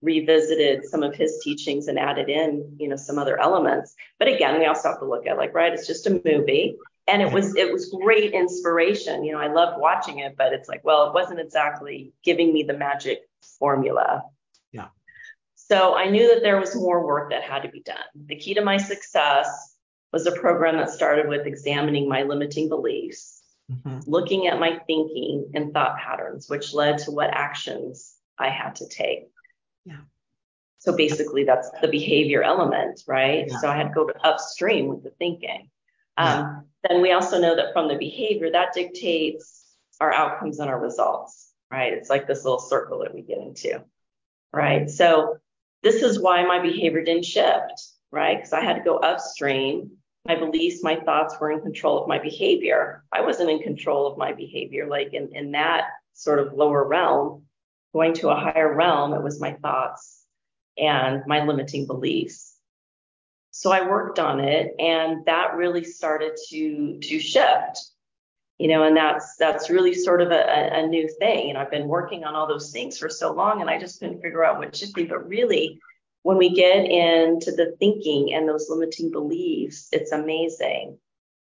revisited 0.02 0.84
some 0.84 1.02
of 1.02 1.14
his 1.14 1.40
teachings 1.42 1.88
and 1.88 1.98
added 1.98 2.28
in, 2.28 2.76
you 2.78 2.88
know, 2.88 2.96
some 2.96 3.18
other 3.18 3.40
elements. 3.40 3.94
But 4.18 4.28
again, 4.28 4.58
we 4.58 4.66
also 4.66 4.90
have 4.90 5.00
to 5.00 5.06
look 5.06 5.26
at 5.26 5.36
like, 5.36 5.54
right, 5.54 5.72
it's 5.72 5.86
just 5.86 6.06
a 6.06 6.20
movie. 6.24 6.76
And 7.06 7.22
it 7.22 7.32
was 7.32 7.56
it 7.56 7.72
was 7.72 7.88
great 7.88 8.32
inspiration. 8.32 9.24
You 9.24 9.32
know, 9.32 9.40
I 9.40 9.46
loved 9.46 9.80
watching 9.80 10.18
it, 10.18 10.36
but 10.36 10.52
it's 10.52 10.68
like, 10.68 10.84
well, 10.84 11.08
it 11.08 11.14
wasn't 11.14 11.40
exactly 11.40 12.12
giving 12.22 12.52
me 12.52 12.64
the 12.64 12.74
magic 12.74 13.20
formula. 13.58 14.24
Yeah. 14.72 14.88
So 15.54 15.96
I 15.96 16.10
knew 16.10 16.34
that 16.34 16.42
there 16.42 16.60
was 16.60 16.76
more 16.76 17.04
work 17.04 17.30
that 17.30 17.44
had 17.44 17.62
to 17.62 17.70
be 17.70 17.80
done. 17.80 17.96
The 18.26 18.36
key 18.36 18.54
to 18.54 18.60
my 18.62 18.76
success 18.76 19.48
was 20.12 20.26
a 20.26 20.32
program 20.32 20.76
that 20.76 20.90
started 20.90 21.28
with 21.28 21.46
examining 21.46 22.08
my 22.08 22.24
limiting 22.24 22.68
beliefs, 22.68 23.42
mm-hmm. 23.72 24.00
looking 24.06 24.46
at 24.46 24.60
my 24.60 24.78
thinking 24.86 25.50
and 25.54 25.72
thought 25.72 25.96
patterns, 25.98 26.48
which 26.48 26.74
led 26.74 26.98
to 26.98 27.10
what 27.10 27.30
actions 27.32 28.14
I 28.38 28.50
had 28.50 28.76
to 28.76 28.88
take. 28.88 29.28
Yeah. 29.88 30.00
So 30.78 30.96
basically, 30.96 31.44
that's 31.44 31.70
the 31.80 31.88
behavior 31.88 32.42
element, 32.42 33.02
right? 33.06 33.46
Yeah. 33.48 33.58
So 33.58 33.68
I 33.68 33.76
had 33.76 33.88
to 33.88 33.94
go 33.94 34.10
upstream 34.22 34.88
with 34.88 35.02
the 35.02 35.10
thinking. 35.10 35.70
Um. 36.16 36.64
Then 36.88 37.02
we 37.02 37.10
also 37.10 37.40
know 37.40 37.56
that 37.56 37.72
from 37.72 37.88
the 37.88 37.96
behavior, 37.96 38.52
that 38.52 38.72
dictates 38.72 39.64
our 40.00 40.12
outcomes 40.12 40.60
and 40.60 40.70
our 40.70 40.78
results, 40.78 41.52
right? 41.72 41.92
It's 41.92 42.08
like 42.08 42.28
this 42.28 42.44
little 42.44 42.60
circle 42.60 43.00
that 43.00 43.12
we 43.12 43.22
get 43.22 43.38
into, 43.38 43.82
right? 44.52 44.88
So 44.88 45.38
this 45.82 46.02
is 46.04 46.20
why 46.20 46.44
my 46.44 46.60
behavior 46.60 47.02
didn't 47.02 47.24
shift, 47.24 47.82
right? 48.12 48.36
Because 48.36 48.52
I 48.52 48.60
had 48.60 48.76
to 48.76 48.84
go 48.84 48.98
upstream. 48.98 49.90
My 50.24 50.36
beliefs, 50.36 50.84
my 50.84 50.96
thoughts 51.00 51.34
were 51.40 51.50
in 51.50 51.60
control 51.62 52.00
of 52.00 52.08
my 52.08 52.20
behavior. 52.20 53.02
I 53.12 53.22
wasn't 53.22 53.50
in 53.50 53.58
control 53.58 54.06
of 54.06 54.16
my 54.16 54.32
behavior, 54.32 54.86
like 54.86 55.14
in, 55.14 55.34
in 55.34 55.50
that 55.52 55.88
sort 56.14 56.38
of 56.38 56.52
lower 56.52 56.86
realm 56.86 57.42
going 57.98 58.14
to 58.14 58.28
a 58.28 58.36
higher 58.36 58.72
realm, 58.72 59.12
it 59.12 59.22
was 59.22 59.40
my 59.40 59.54
thoughts 59.54 60.22
and 60.76 61.24
my 61.26 61.44
limiting 61.44 61.84
beliefs. 61.84 62.54
So 63.50 63.72
I 63.72 63.88
worked 63.88 64.20
on 64.20 64.38
it 64.38 64.72
and 64.78 65.26
that 65.26 65.56
really 65.56 65.82
started 65.82 66.38
to 66.50 67.00
to 67.00 67.18
shift. 67.18 67.80
You 68.58 68.68
know, 68.68 68.84
and 68.84 68.96
that's 68.96 69.34
that's 69.36 69.68
really 69.68 69.94
sort 69.94 70.22
of 70.22 70.30
a, 70.30 70.70
a 70.72 70.86
new 70.86 71.08
thing. 71.18 71.48
And 71.48 71.58
I've 71.58 71.72
been 71.72 71.88
working 71.88 72.24
on 72.24 72.36
all 72.36 72.46
those 72.46 72.70
things 72.70 72.98
for 72.98 73.08
so 73.08 73.32
long 73.32 73.60
and 73.60 73.70
I 73.70 73.80
just 73.80 73.98
couldn't 73.98 74.22
figure 74.22 74.44
out 74.44 74.58
what 74.58 74.76
shifting. 74.76 75.08
But 75.08 75.28
really, 75.28 75.80
when 76.22 76.36
we 76.36 76.50
get 76.50 76.84
into 76.84 77.50
the 77.50 77.74
thinking 77.80 78.32
and 78.32 78.48
those 78.48 78.68
limiting 78.68 79.10
beliefs, 79.10 79.88
it's 79.90 80.12
amazing. 80.12 80.98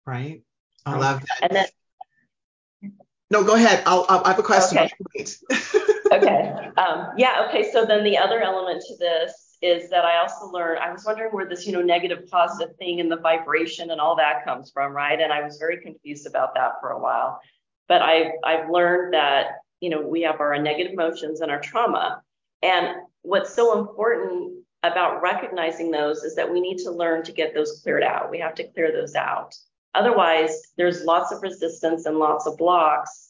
Right. 0.04 0.42
I 0.84 0.96
love 0.96 1.22
that. 1.22 1.38
And 1.42 1.56
then 1.56 2.92
no, 3.30 3.42
go 3.42 3.54
ahead. 3.56 3.82
I'll, 3.86 4.06
I'll 4.08 4.24
I 4.24 4.28
have 4.28 4.38
a 4.38 4.44
question. 4.44 4.78
Okay. 4.78 5.26
okay. 6.12 6.52
Um, 6.76 7.08
yeah. 7.16 7.46
Okay. 7.48 7.70
So 7.72 7.84
then 7.84 8.04
the 8.04 8.18
other 8.18 8.40
element 8.40 8.82
to 8.88 8.96
this 8.98 9.56
is 9.62 9.88
that 9.90 10.04
I 10.04 10.18
also 10.18 10.46
learned. 10.52 10.80
I 10.80 10.92
was 10.92 11.04
wondering 11.06 11.32
where 11.32 11.48
this, 11.48 11.66
you 11.66 11.72
know, 11.72 11.82
negative 11.82 12.28
positive 12.30 12.76
thing 12.76 13.00
and 13.00 13.10
the 13.10 13.16
vibration 13.16 13.90
and 13.90 14.00
all 14.00 14.16
that 14.16 14.44
comes 14.44 14.70
from, 14.70 14.92
right? 14.92 15.20
And 15.20 15.32
I 15.32 15.42
was 15.42 15.58
very 15.58 15.80
confused 15.80 16.26
about 16.26 16.54
that 16.54 16.72
for 16.80 16.90
a 16.90 16.98
while. 17.00 17.40
but 17.88 18.02
I've 18.02 18.32
I've 18.44 18.70
learned 18.70 19.14
that 19.14 19.46
you 19.80 19.90
know 19.90 20.00
we 20.00 20.22
have 20.22 20.40
our 20.40 20.58
negative 20.58 20.92
emotions 20.92 21.40
and 21.40 21.50
our 21.50 21.60
trauma, 21.60 22.22
and 22.62 22.96
what's 23.22 23.54
so 23.54 23.78
important 23.78 24.52
about 24.82 25.22
recognizing 25.22 25.90
those 25.90 26.22
is 26.22 26.34
that 26.36 26.50
we 26.52 26.60
need 26.60 26.78
to 26.78 26.90
learn 26.90 27.22
to 27.24 27.32
get 27.32 27.54
those 27.54 27.80
cleared 27.82 28.02
out. 28.02 28.30
We 28.30 28.38
have 28.38 28.54
to 28.56 28.68
clear 28.68 28.92
those 28.92 29.14
out. 29.14 29.54
Otherwise, 29.94 30.62
there's 30.76 31.04
lots 31.04 31.32
of 31.32 31.42
resistance 31.42 32.06
and 32.06 32.18
lots 32.18 32.46
of 32.46 32.56
blocks 32.58 33.25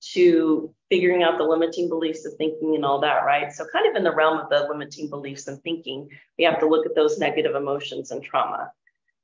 to 0.00 0.74
figuring 0.88 1.22
out 1.22 1.38
the 1.38 1.44
limiting 1.44 1.88
beliefs 1.88 2.24
of 2.26 2.34
thinking 2.34 2.74
and 2.74 2.84
all 2.84 3.00
that, 3.00 3.24
right? 3.24 3.52
So, 3.52 3.66
kind 3.72 3.88
of 3.88 3.96
in 3.96 4.04
the 4.04 4.14
realm 4.14 4.38
of 4.38 4.48
the 4.48 4.66
limiting 4.68 5.08
beliefs 5.08 5.46
and 5.46 5.62
thinking, 5.62 6.08
we 6.38 6.44
have 6.44 6.60
to 6.60 6.68
look 6.68 6.86
at 6.86 6.94
those 6.94 7.18
negative 7.18 7.54
emotions 7.54 8.10
and 8.10 8.22
trauma. 8.22 8.72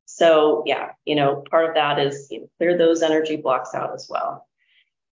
So, 0.05 0.63
yeah, 0.67 0.93
you 1.05 1.17
know, 1.17 1.43
part 1.51 1.69
of 1.69 1.75
that 1.75 1.99
is 1.99 2.29
you 2.31 2.41
know, 2.41 2.51
clear 2.59 2.79
those 2.79 3.03
energy 3.03 3.37
blocks 3.37 3.75
out 3.75 3.95
as 3.95 4.07
well. 4.09 4.47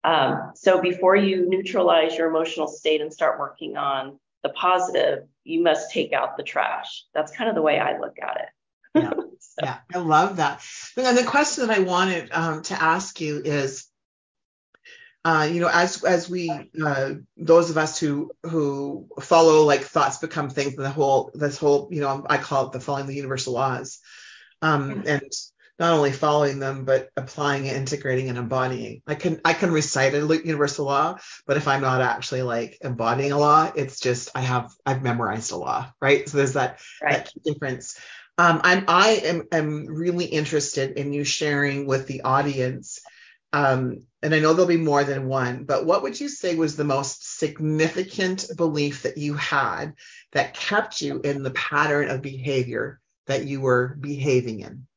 Um, 0.04 0.52
so, 0.56 0.82
before 0.82 1.16
you 1.16 1.48
neutralize 1.48 2.18
your 2.18 2.28
emotional 2.28 2.68
state 2.68 3.02
and 3.02 3.14
start 3.14 3.40
working 3.40 3.78
on 3.78 4.20
the 4.44 4.50
positive, 4.50 5.28
you 5.44 5.62
must 5.62 5.92
take 5.92 6.12
out 6.12 6.38
the 6.38 6.44
trash. 6.44 7.06
That's 7.14 7.32
kind 7.32 7.50
of 7.50 7.56
the 7.56 7.62
way 7.62 7.80
I 7.80 8.00
look 8.00 8.18
at 8.22 8.38
it. 8.38 9.00
yeah, 9.04 9.12
so. 9.40 9.60
yeah, 9.62 9.78
I 9.94 10.00
love 10.00 10.38
that. 10.38 10.64
And 10.98 11.18
the 11.18 11.24
question 11.24 11.68
that 11.68 11.78
I 11.78 11.82
wanted 11.82 12.30
um, 12.32 12.64
to 12.64 12.82
ask 12.82 13.22
you 13.22 13.42
is, 13.46 13.88
uh, 15.24 15.48
you 15.52 15.60
know, 15.62 15.70
as 15.72 16.04
as 16.04 16.30
we 16.30 16.50
uh, 16.84 17.14
those 17.38 17.70
of 17.70 17.78
us 17.78 18.00
who 18.00 18.32
who 18.44 19.08
follow 19.20 19.64
like 19.64 19.82
thoughts 19.82 20.18
become 20.18 20.50
things, 20.50 20.76
and 20.76 20.86
the 20.86 20.90
whole 20.90 21.32
this 21.34 21.58
whole 21.58 21.90
you 21.92 22.02
know 22.02 22.26
I 22.28 22.38
call 22.38 22.68
it 22.68 22.72
the 22.72 22.80
following 22.80 23.08
the 23.08 23.16
universal 23.16 23.54
laws, 23.54 24.00
um, 24.62 25.04
and 25.06 25.22
not 25.78 25.94
only 25.94 26.12
following 26.12 26.60
them 26.60 26.86
but 26.86 27.10
applying 27.18 27.66
it, 27.66 27.76
integrating 27.76 28.30
and 28.30 28.38
embodying. 28.38 29.02
I 29.06 29.16
can 29.16 29.42
I 29.46 29.54
can 29.54 29.72
recite 29.72 30.16
a 30.16 30.42
universal 30.44 30.86
law, 30.86 31.18
but 31.46 31.58
if 31.58 31.68
I'm 31.68 31.82
not 31.82 32.02
actually 32.02 32.42
like 32.42 32.78
embodying 32.82 33.32
a 33.32 33.38
law, 33.38 33.72
it's 33.76 34.00
just 34.00 34.30
I 34.34 34.42
have 34.42 34.72
I've 34.86 35.04
memorized 35.04 35.52
a 35.52 35.58
law, 35.58 35.92
right? 36.02 36.28
So 36.28 36.38
there's 36.38 36.54
that 36.54 36.80
right. 37.02 37.14
that 37.14 37.44
difference. 37.44 38.00
Um, 38.38 38.62
I'm 38.64 38.86
I 38.88 39.22
am 39.24 39.44
am 39.52 39.86
really 39.86 40.26
interested 40.26 40.98
in 40.98 41.14
you 41.14 41.24
sharing 41.24 41.86
with 41.86 42.08
the 42.08 42.22
audience. 42.22 43.02
Um, 43.54 44.06
and 44.24 44.34
I 44.34 44.40
know 44.40 44.54
there'll 44.54 44.68
be 44.68 44.78
more 44.78 45.04
than 45.04 45.28
one, 45.28 45.64
but 45.64 45.86
what 45.86 46.04
would 46.04 46.20
you 46.20 46.30
say 46.30 46.56
was 46.56 46.76
the 46.76 46.84
most 46.84 47.38
significant 47.40 48.46
belief 48.56 49.04
that 49.04 49.18
you 49.18 49.34
had 49.34 49.94
that 50.32 50.54
kept 50.54 51.02
you 51.02 51.20
in 51.22 51.44
the 51.44 51.52
pattern 51.52 52.10
of 52.10 52.22
behavior 52.22 53.02
that 53.28 53.46
you 53.46 53.62
were 53.62 53.98
behaving 54.00 54.62
in? 54.62 54.88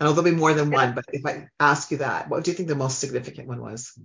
I 0.00 0.04
know 0.04 0.12
there'll 0.12 0.30
be 0.30 0.36
more 0.36 0.54
than 0.54 0.70
one, 0.70 0.94
but 0.94 1.04
if 1.12 1.24
I 1.26 1.48
ask 1.60 1.90
you 1.90 1.98
that, 1.98 2.28
what 2.28 2.42
do 2.42 2.50
you 2.50 2.56
think 2.56 2.68
the 2.68 2.74
most 2.74 2.98
significant 2.98 3.48
one 3.48 3.60
was? 3.60 3.96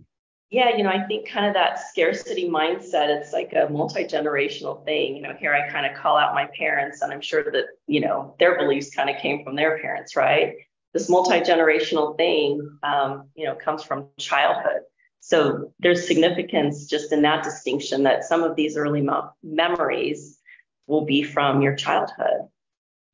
Yeah, 0.50 0.78
you 0.78 0.84
know, 0.84 0.90
I 0.90 1.04
think 1.04 1.28
kind 1.28 1.46
of 1.46 1.54
that 1.56 1.90
scarcity 1.90 2.48
mindset, 2.48 3.10
it's 3.20 3.34
like 3.34 3.54
a 3.54 3.68
multi 3.70 4.06
generational 4.06 4.86
thing. 4.86 5.16
You 5.16 5.24
know, 5.24 5.34
here 5.34 5.54
I 5.54 5.70
kind 5.70 5.86
of 5.86 5.98
call 5.98 6.16
out 6.18 6.34
my 6.34 6.48
parents, 6.58 7.02
and 7.02 7.12
I'm 7.12 7.22
sure 7.22 7.44
that, 7.44 7.66
you 7.86 8.00
know, 8.00 8.36
their 8.40 8.58
beliefs 8.58 8.96
kind 8.96 9.10
of 9.10 9.18
came 9.18 9.44
from 9.44 9.56
their 9.56 9.80
parents, 9.80 10.16
right? 10.16 10.56
This 10.94 11.10
multi 11.10 11.40
generational 11.42 12.18
thing, 12.18 12.78
um, 12.84 13.30
you 13.36 13.46
know, 13.46 13.56
comes 13.56 13.84
from 13.84 14.08
childhood. 14.18 14.82
So 15.20 15.74
there's 15.80 16.08
significance 16.08 16.86
just 16.86 17.12
in 17.12 17.22
that 17.24 17.44
distinction 17.44 18.04
that 18.04 18.24
some 18.24 18.44
of 18.44 18.56
these 18.56 18.78
early 18.78 19.02
mo- 19.02 19.32
memories 19.44 20.40
will 20.88 21.06
be 21.06 21.24
from 21.24 21.62
your 21.62 21.76
childhood. 21.76 22.48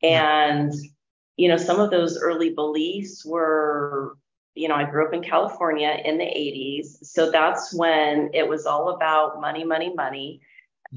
And 0.01 0.73
you 1.37 1.47
know, 1.47 1.57
some 1.57 1.79
of 1.79 1.89
those 1.89 2.17
early 2.19 2.51
beliefs 2.51 3.25
were, 3.25 4.17
you 4.55 4.67
know, 4.67 4.75
I 4.75 4.89
grew 4.89 5.07
up 5.07 5.13
in 5.13 5.23
California 5.23 5.97
in 6.05 6.17
the 6.17 6.25
80s. 6.25 7.03
So 7.03 7.31
that's 7.31 7.73
when 7.73 8.29
it 8.33 8.47
was 8.47 8.65
all 8.65 8.89
about 8.89 9.41
money, 9.41 9.63
money, 9.63 9.91
money. 9.95 10.41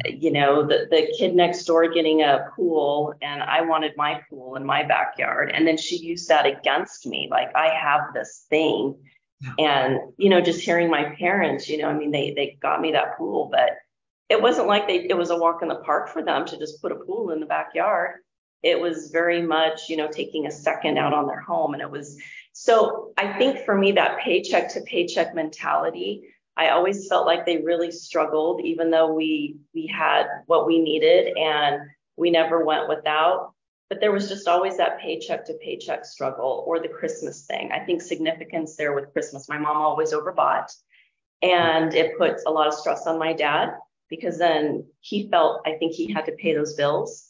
You 0.04 0.30
know, 0.30 0.66
the, 0.66 0.86
the 0.90 1.12
kid 1.18 1.34
next 1.34 1.64
door 1.64 1.88
getting 1.88 2.22
a 2.22 2.50
pool, 2.54 3.14
and 3.22 3.42
I 3.42 3.62
wanted 3.62 3.92
my 3.96 4.20
pool 4.28 4.56
in 4.56 4.66
my 4.66 4.82
backyard. 4.82 5.50
And 5.54 5.66
then 5.66 5.76
she 5.76 5.96
used 5.96 6.28
that 6.28 6.46
against 6.46 7.06
me. 7.06 7.28
Like, 7.30 7.54
I 7.54 7.68
have 7.68 8.12
this 8.12 8.44
thing. 8.50 8.96
And, 9.58 9.98
you 10.16 10.30
know, 10.30 10.40
just 10.40 10.60
hearing 10.60 10.90
my 10.90 11.14
parents, 11.18 11.68
you 11.68 11.78
know, 11.78 11.88
I 11.88 11.94
mean, 11.94 12.10
they, 12.10 12.32
they 12.34 12.56
got 12.60 12.80
me 12.80 12.92
that 12.92 13.18
pool, 13.18 13.48
but 13.50 13.70
it 14.28 14.40
wasn't 14.40 14.66
like 14.66 14.86
they, 14.86 15.06
it 15.08 15.16
was 15.16 15.30
a 15.30 15.36
walk 15.36 15.60
in 15.62 15.68
the 15.68 15.76
park 15.76 16.08
for 16.08 16.22
them 16.22 16.46
to 16.46 16.58
just 16.58 16.80
put 16.80 16.92
a 16.92 16.96
pool 16.96 17.30
in 17.30 17.40
the 17.40 17.46
backyard 17.46 18.20
it 18.66 18.80
was 18.80 19.10
very 19.10 19.42
much, 19.42 19.88
you 19.88 19.96
know, 19.96 20.08
taking 20.08 20.46
a 20.46 20.50
second 20.50 20.98
out 20.98 21.12
on 21.12 21.26
their 21.26 21.40
home. 21.40 21.72
And 21.72 21.82
it 21.82 21.90
was 21.90 22.20
so 22.52 23.12
I 23.16 23.38
think 23.38 23.64
for 23.64 23.76
me, 23.76 23.92
that 23.92 24.18
paycheck 24.18 24.70
to 24.70 24.80
paycheck 24.80 25.34
mentality, 25.34 26.22
I 26.56 26.70
always 26.70 27.06
felt 27.08 27.26
like 27.26 27.44
they 27.44 27.58
really 27.58 27.90
struggled, 27.90 28.60
even 28.62 28.90
though 28.90 29.12
we 29.12 29.56
we 29.74 29.86
had 29.86 30.26
what 30.46 30.66
we 30.66 30.78
needed 30.78 31.36
and 31.36 31.82
we 32.16 32.30
never 32.30 32.64
went 32.64 32.88
without. 32.88 33.52
But 33.88 34.00
there 34.00 34.12
was 34.12 34.28
just 34.28 34.48
always 34.48 34.76
that 34.78 34.98
paycheck 34.98 35.44
to 35.46 35.54
paycheck 35.54 36.04
struggle 36.04 36.64
or 36.66 36.80
the 36.80 36.88
Christmas 36.88 37.46
thing. 37.46 37.70
I 37.72 37.80
think 37.80 38.02
significance 38.02 38.74
there 38.76 38.94
with 38.94 39.12
Christmas. 39.12 39.48
My 39.48 39.58
mom 39.58 39.76
always 39.76 40.12
overbought. 40.12 40.72
And 41.42 41.94
it 41.94 42.18
puts 42.18 42.44
a 42.46 42.50
lot 42.50 42.66
of 42.66 42.74
stress 42.74 43.06
on 43.06 43.18
my 43.18 43.32
dad 43.32 43.74
because 44.08 44.38
then 44.38 44.86
he 45.00 45.28
felt 45.30 45.60
I 45.66 45.74
think 45.74 45.92
he 45.92 46.12
had 46.12 46.24
to 46.26 46.32
pay 46.32 46.54
those 46.54 46.74
bills 46.74 47.28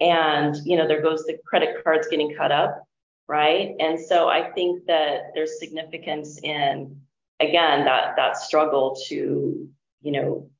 and 0.00 0.56
you 0.64 0.76
know 0.76 0.86
there 0.86 1.02
goes 1.02 1.24
the 1.24 1.38
credit 1.44 1.82
cards 1.82 2.08
getting 2.08 2.34
cut 2.36 2.52
up 2.52 2.86
right 3.26 3.74
and 3.80 3.98
so 3.98 4.28
i 4.28 4.50
think 4.52 4.86
that 4.86 5.30
there's 5.34 5.58
significance 5.58 6.38
in 6.42 7.00
again 7.40 7.84
that 7.84 8.16
that 8.16 8.36
struggle 8.36 8.96
to 9.08 9.68
you 10.02 10.12
know 10.12 10.50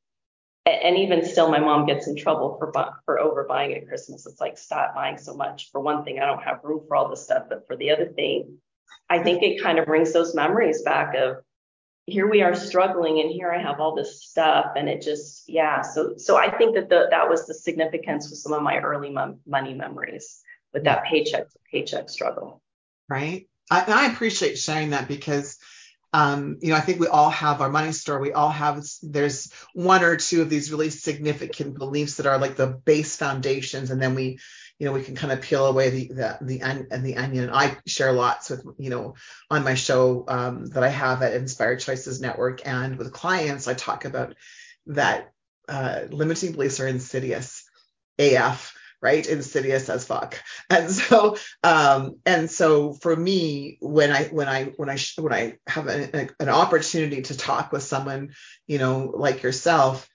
and 0.66 0.98
even 0.98 1.24
still 1.24 1.50
my 1.50 1.58
mom 1.58 1.86
gets 1.86 2.06
in 2.06 2.16
trouble 2.16 2.56
for 2.58 2.72
for 3.04 3.18
overbuying 3.18 3.76
at 3.76 3.88
christmas. 3.88 4.26
It's 4.26 4.40
like 4.40 4.58
stop 4.58 4.94
buying 4.94 5.16
so 5.16 5.34
much. 5.34 5.70
For 5.72 5.80
one 5.80 6.04
thing 6.04 6.20
i 6.20 6.26
don't 6.26 6.42
have 6.42 6.60
room 6.62 6.82
for 6.86 6.96
all 6.96 7.08
this 7.08 7.24
stuff 7.24 7.44
but 7.48 7.66
for 7.66 7.76
the 7.76 7.90
other 7.90 8.06
thing 8.06 8.58
i 9.08 9.22
think 9.22 9.42
it 9.42 9.62
kind 9.62 9.78
of 9.78 9.86
brings 9.86 10.12
those 10.12 10.34
memories 10.34 10.82
back 10.82 11.14
of 11.14 11.38
here 12.08 12.28
we 12.28 12.40
are 12.40 12.54
struggling 12.54 13.20
and 13.20 13.30
here 13.30 13.52
I 13.52 13.60
have 13.60 13.80
all 13.80 13.94
this 13.94 14.24
stuff 14.24 14.72
and 14.76 14.88
it 14.88 15.02
just 15.02 15.44
yeah. 15.46 15.82
So 15.82 16.14
so 16.16 16.36
I 16.36 16.56
think 16.56 16.74
that 16.74 16.88
the, 16.88 17.06
that 17.10 17.28
was 17.28 17.46
the 17.46 17.54
significance 17.54 18.30
with 18.30 18.38
some 18.38 18.54
of 18.54 18.62
my 18.62 18.78
early 18.78 19.14
m- 19.14 19.40
money 19.46 19.74
memories 19.74 20.40
with 20.72 20.84
that 20.84 21.04
paycheck 21.04 21.50
to 21.50 21.58
paycheck 21.70 22.08
struggle. 22.08 22.62
Right? 23.10 23.46
I, 23.70 23.84
I 23.86 24.12
appreciate 24.12 24.58
sharing 24.58 24.90
that 24.90 25.06
because 25.06 25.58
um, 26.12 26.58
you 26.60 26.70
know 26.70 26.76
I 26.76 26.80
think 26.80 27.00
we 27.00 27.06
all 27.06 27.30
have 27.30 27.60
our 27.60 27.70
money 27.70 27.92
store 27.92 28.18
we 28.18 28.32
all 28.32 28.50
have 28.50 28.84
there's 29.02 29.52
one 29.74 30.02
or 30.02 30.16
two 30.16 30.42
of 30.42 30.50
these 30.50 30.70
really 30.70 30.90
significant 30.90 31.78
beliefs 31.78 32.16
that 32.16 32.26
are 32.26 32.38
like 32.38 32.56
the 32.56 32.66
base 32.66 33.16
foundations 33.16 33.90
and 33.90 34.00
then 34.00 34.14
we 34.14 34.38
you 34.78 34.86
know 34.86 34.92
we 34.92 35.02
can 35.02 35.16
kind 35.16 35.32
of 35.32 35.40
peel 35.40 35.66
away 35.66 35.90
the 35.90 36.08
the 36.08 36.38
the, 36.40 36.60
and 36.60 37.04
the 37.04 37.16
onion. 37.16 37.50
I 37.52 37.76
share 37.86 38.12
lots 38.12 38.50
with 38.50 38.64
you 38.78 38.90
know 38.90 39.14
on 39.50 39.64
my 39.64 39.74
show 39.74 40.24
um, 40.28 40.66
that 40.66 40.82
I 40.82 40.88
have 40.88 41.22
at 41.22 41.34
Inspired 41.34 41.80
Choices 41.80 42.20
Network 42.20 42.66
and 42.66 42.96
with 42.96 43.12
clients. 43.12 43.66
I 43.66 43.74
talk 43.74 44.04
about 44.04 44.36
that 44.86 45.32
uh, 45.68 46.02
limiting 46.10 46.52
beliefs 46.52 46.80
are 46.80 46.86
insidious 46.86 47.68
AF 48.18 48.74
right 49.00 49.26
insidious 49.26 49.88
as 49.88 50.04
fuck 50.04 50.42
and 50.70 50.90
so 50.90 51.36
um 51.62 52.16
and 52.26 52.50
so 52.50 52.92
for 52.92 53.14
me 53.14 53.78
when 53.80 54.10
i 54.10 54.24
when 54.24 54.48
i 54.48 54.64
when 54.76 54.90
i 54.90 54.98
when 55.18 55.32
i 55.32 55.54
have 55.66 55.86
an, 55.86 56.30
an 56.40 56.48
opportunity 56.48 57.22
to 57.22 57.36
talk 57.36 57.72
with 57.72 57.82
someone 57.82 58.30
you 58.66 58.78
know 58.78 59.12
like 59.14 59.42
yourself 59.42 60.08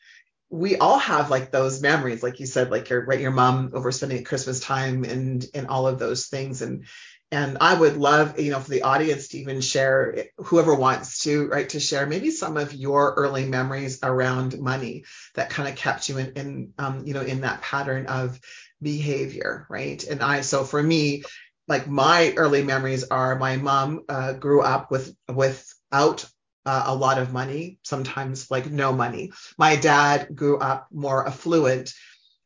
we 0.49 0.77
all 0.77 0.99
have 0.99 1.31
like 1.31 1.49
those 1.49 1.81
memories, 1.81 2.21
like 2.21 2.39
you 2.39 2.45
said, 2.45 2.69
like 2.69 2.87
your 2.87 3.03
right, 3.03 3.19
your 3.19 3.31
mom 3.31 3.71
overspending 3.71 4.19
at 4.19 4.27
Christmas 4.27 4.59
time 4.59 5.03
and 5.03 5.43
and 5.55 5.65
all 5.65 5.87
of 5.87 5.97
those 5.97 6.27
things. 6.27 6.61
And 6.61 6.85
and 7.33 7.57
I 7.59 7.73
would 7.73 7.97
love, 7.97 8.39
you 8.39 8.51
know, 8.51 8.59
for 8.59 8.69
the 8.69 8.83
audience 8.83 9.29
to 9.29 9.39
even 9.39 9.59
share, 9.59 10.25
whoever 10.37 10.75
wants 10.75 11.23
to, 11.23 11.47
right, 11.47 11.67
to 11.69 11.79
share 11.79 12.05
maybe 12.05 12.29
some 12.29 12.57
of 12.57 12.75
your 12.75 13.15
early 13.15 13.45
memories 13.45 13.97
around 14.03 14.59
money 14.59 15.05
that 15.33 15.49
kind 15.49 15.67
of 15.67 15.75
kept 15.75 16.07
you 16.09 16.19
in, 16.19 16.33
in 16.33 16.73
um, 16.77 17.07
you 17.07 17.15
know, 17.15 17.21
in 17.21 17.41
that 17.41 17.63
pattern 17.63 18.05
of 18.05 18.39
behavior, 18.81 19.65
right? 19.69 20.03
And 20.03 20.21
I, 20.21 20.41
so 20.41 20.63
for 20.63 20.81
me, 20.81 21.23
like 21.67 21.87
my 21.87 22.33
early 22.35 22.63
memories 22.63 23.05
are 23.05 23.37
my 23.37 23.57
mom 23.57 24.03
uh, 24.09 24.33
grew 24.33 24.61
up 24.61 24.91
with 24.91 25.15
without 25.27 26.25
uh, 26.65 26.83
a 26.87 26.95
lot 26.95 27.17
of 27.17 27.33
money, 27.33 27.79
sometimes 27.83 28.49
like 28.51 28.69
no 28.69 28.93
money. 28.93 29.31
My 29.57 29.75
dad 29.75 30.35
grew 30.35 30.57
up 30.59 30.87
more 30.91 31.27
affluent. 31.27 31.93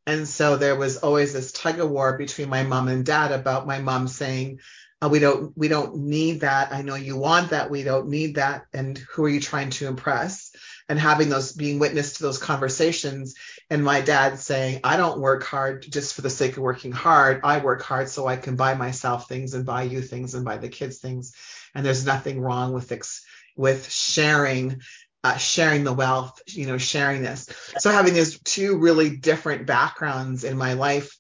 And 0.06 0.28
so 0.28 0.56
there 0.56 0.76
was 0.76 0.98
always 0.98 1.34
this 1.34 1.52
tug 1.52 1.80
of 1.80 1.90
war 1.90 2.18
between 2.18 2.50
my 2.50 2.64
mom 2.64 2.88
and 2.88 3.06
dad 3.06 3.32
about 3.32 3.68
my 3.68 3.80
mom 3.80 4.08
saying, 4.08 4.60
uh, 5.02 5.10
we 5.10 5.20
don't 5.20 5.56
we 5.56 5.68
don't 5.68 5.96
need 5.98 6.42
that. 6.42 6.72
I 6.72 6.82
know 6.82 6.96
you 6.96 7.18
want 7.18 7.52
that. 7.52 7.70
We 7.70 7.84
don't 7.84 8.10
need 8.10 8.36
that. 8.36 8.66
And 8.74 8.98
who 8.98 9.26
are 9.26 9.30
you 9.30 9.40
trying 9.40 9.70
to 9.72 9.88
impress? 9.88 10.52
And 10.90 10.98
having 10.98 11.28
those 11.30 11.52
being 11.52 11.80
witness 11.80 12.14
to 12.14 12.24
those 12.24 12.38
conversations, 12.38 13.36
and 13.70 13.84
my 13.84 14.00
dad 14.00 14.40
saying, 14.40 14.80
I 14.86 14.96
don't 14.96 15.20
work 15.20 15.44
hard 15.44 15.82
just 15.82 16.14
for 16.14 16.22
the 16.22 16.30
sake 16.30 16.56
of 16.56 16.64
working 16.64 16.94
hard. 16.94 17.42
I 17.44 17.60
work 17.60 17.82
hard 17.82 18.08
so 18.08 18.26
I 18.26 18.38
can 18.38 18.56
buy 18.56 18.74
myself 18.74 19.28
things 19.28 19.54
and 19.54 19.66
buy 19.66 19.84
you 19.84 20.02
things 20.02 20.34
and 20.34 20.46
buy 20.46 20.58
the 20.58 20.70
kids 20.70 21.00
things. 21.00 21.34
And 21.76 21.86
there's 21.86 22.06
nothing 22.06 22.40
wrong 22.40 22.74
with 22.74 22.92
ex- 22.92 23.26
with 23.58 23.92
sharing 23.92 24.82
uh, 25.24 25.38
sharing 25.38 25.84
the 25.84 25.94
wealth, 25.94 26.42
you 26.48 26.68
know, 26.68 26.78
sharing 26.78 27.22
this. 27.22 27.50
So 27.80 27.92
having 27.92 28.14
these 28.14 28.40
two 28.40 28.78
really 28.78 29.18
different 29.18 29.66
backgrounds 29.66 30.44
in 30.46 30.58
my 30.58 30.74
life 30.74 31.18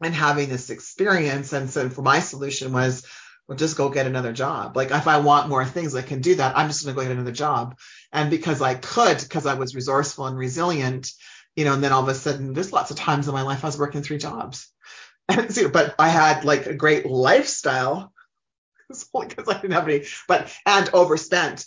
and 0.00 0.14
having 0.14 0.48
this 0.48 0.70
experience. 0.70 1.52
And 1.52 1.68
so 1.68 1.90
for 1.90 2.02
my 2.02 2.20
solution 2.20 2.72
was, 2.72 3.06
well, 3.48 3.58
just 3.58 3.76
go 3.76 3.90
get 3.90 4.06
another 4.06 4.32
job. 4.32 4.76
Like 4.76 4.90
if 4.90 5.06
I 5.06 5.18
want 5.18 5.48
more 5.48 5.64
things, 5.64 5.94
I 5.94 6.02
can 6.02 6.20
do 6.20 6.36
that. 6.36 6.56
I'm 6.56 6.68
just 6.68 6.84
going 6.84 6.94
to 6.94 7.00
go 7.00 7.06
get 7.06 7.12
another 7.12 7.32
job. 7.32 7.78
And 8.12 8.30
because 8.30 8.62
I 8.62 8.74
could, 8.74 9.18
because 9.18 9.46
I 9.46 9.54
was 9.54 9.74
resourceful 9.74 10.26
and 10.26 10.36
resilient, 10.36 11.10
you 11.54 11.64
know, 11.64 11.74
and 11.74 11.84
then 11.84 11.92
all 11.92 12.02
of 12.02 12.08
a 12.08 12.14
sudden, 12.14 12.54
there's 12.54 12.72
lots 12.72 12.90
of 12.90 12.96
times 12.96 13.28
in 13.28 13.34
my 13.34 13.42
life 13.42 13.64
I 13.64 13.68
was 13.68 13.78
working 13.78 14.02
three 14.02 14.18
jobs. 14.18 14.70
And, 15.26 15.72
but 15.72 15.94
I 15.98 16.10
had 16.10 16.44
like 16.44 16.66
a 16.66 16.74
great 16.74 17.06
lifestyle 17.06 18.12
because 18.88 19.48
I 19.48 19.54
didn't 19.54 19.72
have 19.72 19.88
any, 19.88 20.04
but 20.28 20.54
and 20.66 20.90
overspent, 20.92 21.64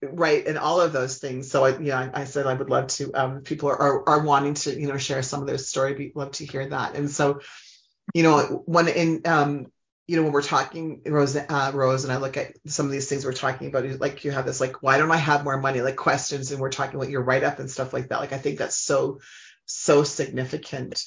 right, 0.00 0.46
and 0.46 0.56
all 0.56 0.80
of 0.80 0.92
those 0.92 1.18
things. 1.18 1.50
So 1.50 1.64
I, 1.64 1.70
I, 1.70 2.20
I 2.20 2.24
said 2.24 2.46
I 2.46 2.54
would 2.54 2.70
love 2.70 2.86
to. 2.86 3.12
Um, 3.12 3.40
people 3.40 3.68
are, 3.68 3.80
are, 3.80 4.08
are 4.08 4.22
wanting 4.22 4.54
to, 4.54 4.78
you 4.78 4.86
know, 4.86 4.96
share 4.96 5.24
some 5.24 5.40
of 5.40 5.48
their 5.48 5.58
story. 5.58 5.94
Be 5.94 6.12
love 6.14 6.30
to 6.32 6.46
hear 6.46 6.68
that. 6.68 6.94
And 6.94 7.10
so, 7.10 7.40
you 8.14 8.22
know, 8.22 8.62
when 8.66 8.86
in 8.86 9.22
um, 9.24 9.66
you 10.10 10.16
know, 10.16 10.24
when 10.24 10.32
we're 10.32 10.42
talking, 10.42 11.02
Rose, 11.06 11.36
uh, 11.36 11.70
Rose, 11.72 12.02
and 12.02 12.12
I 12.12 12.16
look 12.16 12.36
at 12.36 12.54
some 12.66 12.84
of 12.84 12.90
these 12.90 13.08
things 13.08 13.24
we're 13.24 13.32
talking 13.32 13.68
about, 13.68 13.84
like 14.00 14.24
you 14.24 14.32
have 14.32 14.44
this, 14.44 14.60
like, 14.60 14.82
why 14.82 14.98
don't 14.98 15.12
I 15.12 15.16
have 15.16 15.44
more 15.44 15.56
money? 15.56 15.82
Like 15.82 15.94
questions, 15.94 16.50
and 16.50 16.60
we're 16.60 16.72
talking 16.72 16.96
about 16.96 17.10
your 17.10 17.22
write 17.22 17.44
up 17.44 17.60
and 17.60 17.70
stuff 17.70 17.92
like 17.92 18.08
that. 18.08 18.18
Like, 18.18 18.32
I 18.32 18.38
think 18.38 18.58
that's 18.58 18.74
so, 18.76 19.20
so 19.66 20.02
significant 20.02 21.04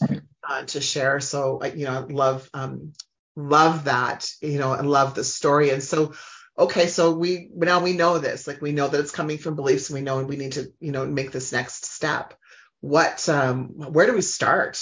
uh, 0.50 0.64
to 0.68 0.80
share. 0.80 1.20
So, 1.20 1.62
you 1.66 1.84
know, 1.84 2.08
love, 2.10 2.50
um, 2.54 2.94
love 3.36 3.84
that, 3.84 4.26
you 4.42 4.58
know, 4.58 4.72
and 4.72 4.90
love 4.90 5.16
the 5.16 5.26
story. 5.26 5.72
And 5.72 5.84
so, 5.84 6.14
okay, 6.58 6.88
so 6.88 7.12
we 7.12 7.50
now 7.54 7.84
we 7.84 7.92
know 7.92 8.20
this, 8.20 8.48
like, 8.48 8.62
we 8.62 8.72
know 8.72 8.88
that 8.88 9.02
it's 9.02 9.12
coming 9.12 9.38
from 9.38 9.58
beliefs, 9.58 9.90
and 9.90 10.00
we 10.00 10.02
know 10.02 10.20
and 10.20 10.30
we 10.30 10.38
need 10.38 10.54
to, 10.54 10.72
you 10.80 10.94
know, 10.94 11.06
make 11.06 11.34
this 11.34 11.52
next 11.52 11.88
step. 11.88 12.36
What, 12.80 13.28
um, 13.28 13.68
where 13.92 14.06
do 14.06 14.14
we 14.14 14.22
start? 14.22 14.82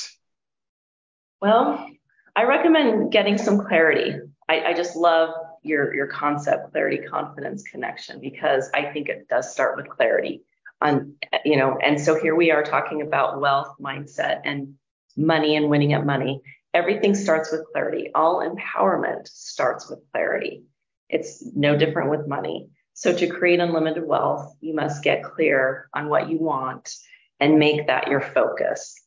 Well, 1.42 1.90
I 2.36 2.44
recommend 2.44 3.12
getting 3.12 3.38
some 3.38 3.66
clarity. 3.66 4.16
I, 4.48 4.62
I 4.66 4.74
just 4.74 4.96
love 4.96 5.34
your 5.64 5.94
your 5.94 6.08
concept, 6.08 6.72
clarity, 6.72 6.98
confidence, 6.98 7.64
connection, 7.64 8.20
because 8.20 8.70
I 8.74 8.86
think 8.86 9.10
it 9.10 9.28
does 9.28 9.52
start 9.52 9.78
with 9.78 9.90
clarity. 9.90 10.44
On 10.82 11.16
you 11.46 11.58
know, 11.58 11.78
and 11.78 12.00
so 12.00 12.20
here 12.20 12.36
we 12.36 12.52
are 12.52 12.64
talking 12.64 13.02
about 13.02 13.40
wealth, 13.40 13.76
mindset, 13.80 14.42
and 14.46 14.76
money 15.16 15.56
and 15.56 15.70
winning 15.70 15.94
at 15.94 16.06
money. 16.06 16.42
Everything 16.74 17.14
starts 17.16 17.52
with 17.52 17.66
clarity. 17.72 18.10
All 18.16 18.40
empowerment 18.48 19.28
starts 19.28 19.90
with 19.90 20.00
clarity. 20.12 20.64
It's 21.10 21.44
no 21.54 21.76
different 21.76 22.10
with 22.10 22.28
money. 22.28 22.70
So 22.94 23.14
to 23.14 23.28
create 23.28 23.60
unlimited 23.60 24.06
wealth, 24.06 24.56
you 24.62 24.74
must 24.74 25.04
get 25.04 25.24
clear 25.24 25.90
on 25.94 26.08
what 26.08 26.30
you 26.30 26.38
want 26.38 26.94
and 27.40 27.60
make 27.60 27.88
that 27.88 28.08
your 28.08 28.22
focus. 28.22 29.01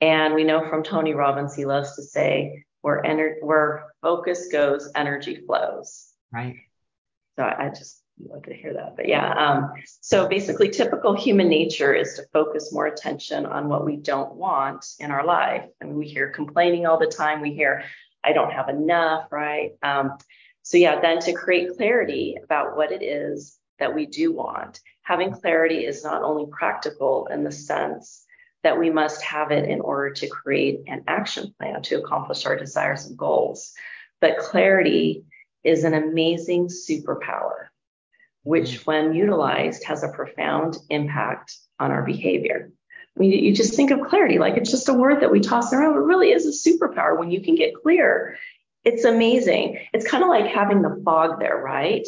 And 0.00 0.34
we 0.34 0.44
know 0.44 0.68
from 0.68 0.82
Tony 0.82 1.14
Robbins, 1.14 1.54
he 1.54 1.64
loves 1.64 1.96
to 1.96 2.02
say, 2.02 2.64
where, 2.82 3.02
ener- 3.02 3.42
where 3.42 3.86
focus 4.02 4.48
goes, 4.52 4.90
energy 4.94 5.42
flows. 5.46 6.08
Right. 6.32 6.56
So 7.36 7.44
I, 7.44 7.66
I 7.66 7.68
just 7.70 8.02
love 8.20 8.42
to 8.44 8.54
hear 8.54 8.74
that. 8.74 8.96
But 8.96 9.08
yeah, 9.08 9.32
um, 9.32 9.72
so 10.00 10.28
basically, 10.28 10.68
typical 10.68 11.16
human 11.16 11.48
nature 11.48 11.94
is 11.94 12.14
to 12.14 12.24
focus 12.32 12.72
more 12.72 12.86
attention 12.86 13.46
on 13.46 13.68
what 13.68 13.84
we 13.84 13.96
don't 13.96 14.34
want 14.34 14.84
in 14.98 15.10
our 15.10 15.24
life. 15.24 15.64
I 15.80 15.84
mean, 15.86 15.96
we 15.96 16.06
hear 16.06 16.30
complaining 16.30 16.86
all 16.86 16.98
the 16.98 17.06
time. 17.06 17.40
We 17.40 17.54
hear, 17.54 17.84
I 18.22 18.32
don't 18.32 18.52
have 18.52 18.68
enough, 18.68 19.32
right? 19.32 19.72
Um, 19.82 20.18
so 20.62 20.78
yeah, 20.78 21.00
then 21.00 21.20
to 21.20 21.32
create 21.32 21.76
clarity 21.76 22.36
about 22.42 22.76
what 22.76 22.92
it 22.92 23.02
is 23.02 23.58
that 23.78 23.94
we 23.94 24.06
do 24.06 24.32
want. 24.32 24.80
Having 25.02 25.32
clarity 25.32 25.84
is 25.84 26.04
not 26.04 26.22
only 26.22 26.46
practical 26.50 27.26
in 27.26 27.44
the 27.44 27.52
sense 27.52 28.24
that 28.64 28.78
we 28.78 28.90
must 28.90 29.22
have 29.22 29.52
it 29.52 29.68
in 29.68 29.80
order 29.80 30.10
to 30.10 30.26
create 30.26 30.80
an 30.88 31.04
action 31.06 31.54
plan 31.58 31.82
to 31.82 31.96
accomplish 31.96 32.46
our 32.46 32.56
desires 32.56 33.04
and 33.04 33.16
goals. 33.16 33.74
But 34.20 34.38
clarity 34.38 35.24
is 35.62 35.84
an 35.84 35.92
amazing 35.92 36.68
superpower, 36.68 37.66
which, 38.42 38.80
mm. 38.80 38.86
when 38.86 39.14
utilized, 39.14 39.84
has 39.84 40.02
a 40.02 40.08
profound 40.08 40.78
impact 40.88 41.56
on 41.78 41.90
our 41.90 42.02
behavior. 42.02 42.70
I 43.16 43.20
mean, 43.20 43.30
you 43.32 43.54
just 43.54 43.74
think 43.74 43.90
of 43.90 44.00
clarity 44.00 44.38
like 44.38 44.56
it's 44.56 44.70
just 44.70 44.88
a 44.88 44.94
word 44.94 45.20
that 45.20 45.30
we 45.30 45.40
toss 45.40 45.72
around. 45.72 45.94
It 45.94 46.00
really 46.00 46.32
is 46.32 46.46
a 46.46 46.68
superpower 46.68 47.16
when 47.18 47.30
you 47.30 47.42
can 47.42 47.54
get 47.54 47.74
clear. 47.74 48.38
It's 48.82 49.04
amazing. 49.04 49.78
It's 49.92 50.08
kind 50.08 50.24
of 50.24 50.30
like 50.30 50.46
having 50.46 50.82
the 50.82 51.00
fog 51.04 51.38
there, 51.38 51.56
right? 51.56 52.06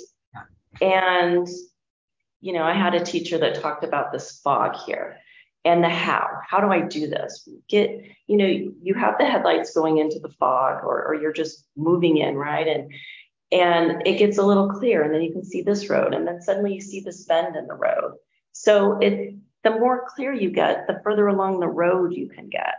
And, 0.81 1.47
you 2.41 2.55
know, 2.55 2.65
I 2.65 2.73
had 2.73 2.95
a 2.95 3.05
teacher 3.05 3.39
that 3.39 3.61
talked 3.61 3.85
about 3.85 4.11
this 4.11 4.41
fog 4.41 4.77
here 4.87 5.19
and 5.67 5.83
the 5.83 5.89
how. 5.89 6.29
How 6.49 6.61
do 6.61 6.69
I 6.69 6.81
do 6.81 7.09
this? 7.09 7.47
Get, 7.69 8.01
you 8.27 8.37
know, 8.37 8.47
you 8.47 8.95
have 8.95 9.19
the 9.19 9.27
headlights 9.27 9.75
going 9.75 9.99
into 9.99 10.21
the 10.21 10.31
fog 10.31 10.85
or, 10.85 11.05
or 11.07 11.15
you're 11.15 11.33
just 11.33 11.67
moving 11.77 12.19
in, 12.19 12.37
right? 12.37 12.67
And 12.67 12.93
and 13.53 14.07
it 14.07 14.19
gets 14.19 14.39
a 14.39 14.43
little 14.43 14.71
clear 14.71 15.03
and 15.03 15.13
then 15.13 15.23
you 15.23 15.33
can 15.33 15.45
see 15.45 15.63
this 15.63 15.89
road 15.89 16.15
and 16.15 16.27
then 16.27 16.41
suddenly 16.41 16.75
you 16.75 16.81
see 16.81 17.01
this 17.01 17.25
bend 17.25 17.57
in 17.57 17.67
the 17.67 17.75
road. 17.75 18.15
So 18.53 18.99
it 18.99 19.35
the 19.65 19.71
more 19.73 20.07
clear 20.09 20.33
you 20.33 20.51
get, 20.51 20.87
the 20.87 21.01
further 21.03 21.27
along 21.27 21.59
the 21.59 21.69
road 21.69 22.13
you 22.13 22.29
can 22.29 22.49
get. 22.49 22.77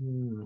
Hmm. 0.00 0.44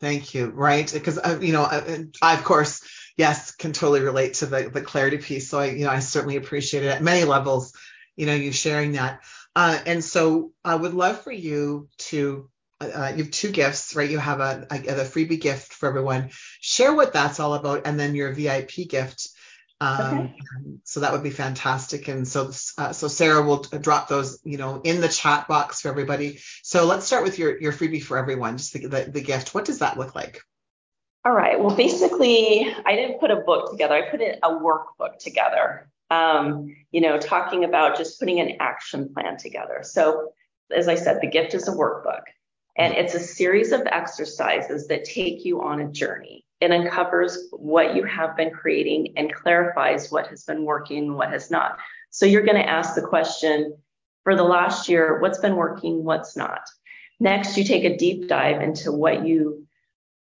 Thank 0.00 0.32
you. 0.32 0.46
Right. 0.46 0.90
Because, 0.90 1.18
uh, 1.18 1.38
you 1.42 1.52
know, 1.52 1.62
I, 1.62 2.06
I, 2.22 2.34
of 2.34 2.44
course, 2.44 2.82
yes, 3.16 3.50
can 3.50 3.72
totally 3.72 4.00
relate 4.00 4.34
to 4.34 4.46
the, 4.46 4.70
the 4.70 4.80
clarity 4.80 5.18
piece. 5.18 5.50
So 5.50 5.58
I, 5.58 5.66
you 5.66 5.84
know, 5.84 5.90
I 5.90 5.98
certainly 5.98 6.36
appreciate 6.36 6.84
it 6.84 6.88
at 6.88 7.02
many 7.02 7.24
levels, 7.24 7.74
you 8.16 8.26
know, 8.26 8.34
you 8.34 8.52
sharing 8.52 8.92
that. 8.92 9.20
Uh, 9.58 9.76
and 9.86 10.04
so 10.04 10.52
I 10.64 10.76
would 10.76 10.94
love 10.94 11.22
for 11.22 11.32
you 11.32 11.88
to, 11.98 12.48
uh, 12.80 13.12
you 13.16 13.24
have 13.24 13.32
two 13.32 13.50
gifts, 13.50 13.96
right? 13.96 14.08
You 14.08 14.18
have 14.18 14.38
a, 14.38 14.68
a, 14.70 14.76
a, 14.76 15.04
freebie 15.04 15.40
gift 15.40 15.72
for 15.72 15.88
everyone. 15.88 16.30
Share 16.60 16.94
what 16.94 17.12
that's 17.12 17.40
all 17.40 17.54
about, 17.54 17.82
and 17.84 17.98
then 17.98 18.14
your 18.14 18.32
VIP 18.32 18.88
gift. 18.88 19.30
Um, 19.80 20.18
okay. 20.18 20.78
So 20.84 21.00
that 21.00 21.10
would 21.10 21.24
be 21.24 21.30
fantastic. 21.30 22.06
And 22.06 22.26
so, 22.28 22.52
uh, 22.78 22.92
so 22.92 23.08
Sarah 23.08 23.42
will 23.42 23.62
drop 23.62 24.06
those, 24.06 24.38
you 24.44 24.58
know, 24.58 24.80
in 24.84 25.00
the 25.00 25.08
chat 25.08 25.48
box 25.48 25.80
for 25.80 25.88
everybody. 25.88 26.38
So 26.62 26.86
let's 26.86 27.04
start 27.06 27.24
with 27.24 27.40
your 27.40 27.60
your 27.60 27.72
freebie 27.72 28.00
for 28.00 28.16
everyone, 28.16 28.58
just 28.58 28.74
the, 28.74 28.86
the, 28.86 29.10
the 29.12 29.22
gift. 29.22 29.56
What 29.56 29.64
does 29.64 29.80
that 29.80 29.98
look 29.98 30.14
like? 30.14 30.40
All 31.24 31.32
right. 31.32 31.58
Well, 31.58 31.74
basically, 31.74 32.72
I 32.86 32.94
didn't 32.94 33.18
put 33.18 33.32
a 33.32 33.36
book 33.38 33.72
together. 33.72 33.96
I 33.96 34.08
put 34.08 34.20
a 34.20 34.50
workbook 34.50 35.18
together 35.18 35.90
um, 36.10 36.74
you 36.90 37.00
know, 37.00 37.18
talking 37.18 37.64
about 37.64 37.96
just 37.96 38.18
putting 38.18 38.40
an 38.40 38.56
action 38.60 39.12
plan 39.12 39.36
together. 39.36 39.80
So, 39.82 40.32
as 40.74 40.88
I 40.88 40.94
said, 40.94 41.20
the 41.20 41.28
gift 41.28 41.54
is 41.54 41.68
a 41.68 41.72
workbook, 41.72 42.22
and 42.76 42.94
it's 42.94 43.14
a 43.14 43.20
series 43.20 43.72
of 43.72 43.82
exercises 43.86 44.88
that 44.88 45.04
take 45.04 45.44
you 45.44 45.62
on 45.62 45.80
a 45.80 45.90
journey. 45.90 46.44
It 46.60 46.72
uncovers 46.72 47.48
what 47.52 47.94
you 47.94 48.04
have 48.04 48.36
been 48.36 48.50
creating 48.50 49.14
and 49.16 49.32
clarifies 49.32 50.10
what 50.10 50.26
has 50.28 50.44
been 50.44 50.64
working 50.64 51.14
what 51.14 51.30
has 51.30 51.50
not. 51.50 51.78
So, 52.10 52.26
you're 52.26 52.44
going 52.44 52.62
to 52.62 52.68
ask 52.68 52.94
the 52.94 53.06
question 53.06 53.76
for 54.24 54.34
the 54.34 54.44
last 54.44 54.88
year 54.88 55.20
what's 55.20 55.38
been 55.38 55.56
working, 55.56 56.04
what's 56.04 56.36
not. 56.36 56.62
Next, 57.20 57.56
you 57.56 57.64
take 57.64 57.84
a 57.84 57.96
deep 57.96 58.28
dive 58.28 58.62
into 58.62 58.92
what 58.92 59.26
you 59.26 59.67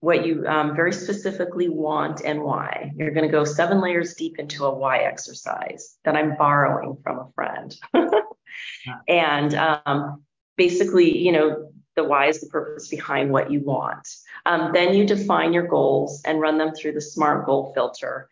what 0.00 0.24
you 0.24 0.46
um, 0.46 0.76
very 0.76 0.92
specifically 0.92 1.68
want 1.68 2.22
and 2.24 2.42
why. 2.42 2.92
You're 2.96 3.10
going 3.10 3.26
to 3.26 3.32
go 3.32 3.44
seven 3.44 3.80
layers 3.80 4.14
deep 4.14 4.38
into 4.38 4.64
a 4.64 4.74
why 4.74 4.98
exercise 4.98 5.96
that 6.04 6.16
I'm 6.16 6.36
borrowing 6.36 6.98
from 7.02 7.18
a 7.18 7.32
friend. 7.34 7.74
and 9.08 9.54
um, 9.54 10.22
basically, 10.56 11.18
you 11.18 11.32
know, 11.32 11.72
the 11.96 12.04
why 12.04 12.26
is 12.26 12.40
the 12.40 12.46
purpose 12.46 12.88
behind 12.88 13.32
what 13.32 13.50
you 13.50 13.60
want. 13.60 14.06
Um, 14.46 14.70
then 14.72 14.94
you 14.94 15.04
define 15.04 15.52
your 15.52 15.66
goals 15.66 16.22
and 16.24 16.40
run 16.40 16.58
them 16.58 16.72
through 16.72 16.92
the 16.92 17.00
SMART 17.00 17.44
goal 17.44 17.72
filter 17.74 18.28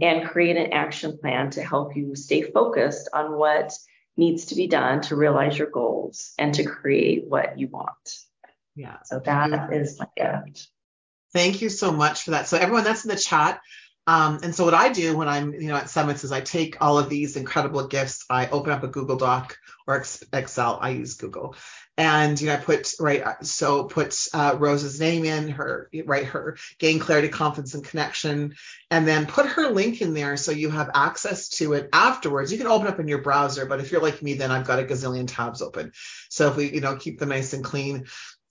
and 0.00 0.28
create 0.28 0.56
an 0.56 0.72
action 0.72 1.18
plan 1.18 1.50
to 1.50 1.62
help 1.62 1.96
you 1.96 2.14
stay 2.14 2.42
focused 2.42 3.08
on 3.12 3.36
what 3.36 3.72
needs 4.16 4.46
to 4.46 4.54
be 4.54 4.68
done 4.68 5.00
to 5.00 5.16
realize 5.16 5.58
your 5.58 5.70
goals 5.70 6.32
and 6.38 6.54
to 6.54 6.64
create 6.64 7.26
what 7.26 7.58
you 7.58 7.66
want. 7.66 8.18
Yeah. 8.76 8.98
So 9.04 9.18
that 9.24 9.72
is 9.72 9.98
my 9.98 10.06
gift. 10.16 10.68
Thank 11.32 11.62
you 11.62 11.68
so 11.68 11.92
much 11.92 12.22
for 12.22 12.32
that. 12.32 12.48
So 12.48 12.56
everyone 12.56 12.84
that's 12.84 13.04
in 13.04 13.10
the 13.10 13.16
chat. 13.16 13.60
Um, 14.06 14.38
and 14.42 14.54
so 14.54 14.64
what 14.64 14.72
I 14.72 14.90
do 14.90 15.18
when 15.18 15.28
I'm, 15.28 15.52
you 15.52 15.68
know, 15.68 15.76
at 15.76 15.90
summits 15.90 16.24
is 16.24 16.32
I 16.32 16.40
take 16.40 16.78
all 16.80 16.98
of 16.98 17.10
these 17.10 17.36
incredible 17.36 17.86
gifts. 17.88 18.24
I 18.30 18.48
open 18.48 18.72
up 18.72 18.82
a 18.82 18.88
Google 18.88 19.16
Doc 19.16 19.58
or 19.86 20.02
Excel. 20.32 20.78
I 20.80 20.90
use 20.90 21.16
Google, 21.16 21.56
and 21.98 22.40
you 22.40 22.46
know, 22.46 22.54
I 22.54 22.56
put 22.56 22.94
right. 22.98 23.44
So 23.44 23.84
put 23.84 24.16
uh, 24.32 24.56
Rose's 24.58 24.98
name 24.98 25.26
in 25.26 25.50
her, 25.50 25.90
right, 26.06 26.24
her 26.24 26.56
gain 26.78 27.00
clarity, 27.00 27.28
confidence, 27.28 27.74
and 27.74 27.84
connection, 27.84 28.54
and 28.90 29.06
then 29.06 29.26
put 29.26 29.44
her 29.44 29.70
link 29.70 30.00
in 30.00 30.14
there 30.14 30.38
so 30.38 30.52
you 30.52 30.70
have 30.70 30.90
access 30.94 31.50
to 31.50 31.74
it 31.74 31.90
afterwards. 31.92 32.50
You 32.50 32.56
can 32.56 32.66
open 32.66 32.86
up 32.86 33.00
in 33.00 33.08
your 33.08 33.20
browser, 33.20 33.66
but 33.66 33.80
if 33.80 33.92
you're 33.92 34.02
like 34.02 34.22
me, 34.22 34.34
then 34.34 34.50
I've 34.50 34.66
got 34.66 34.78
a 34.78 34.84
gazillion 34.84 35.26
tabs 35.28 35.60
open. 35.60 35.92
So 36.30 36.48
if 36.48 36.56
we, 36.56 36.72
you 36.72 36.80
know, 36.80 36.96
keep 36.96 37.18
them 37.18 37.28
nice 37.28 37.52
and 37.52 37.62
clean, 37.62 38.06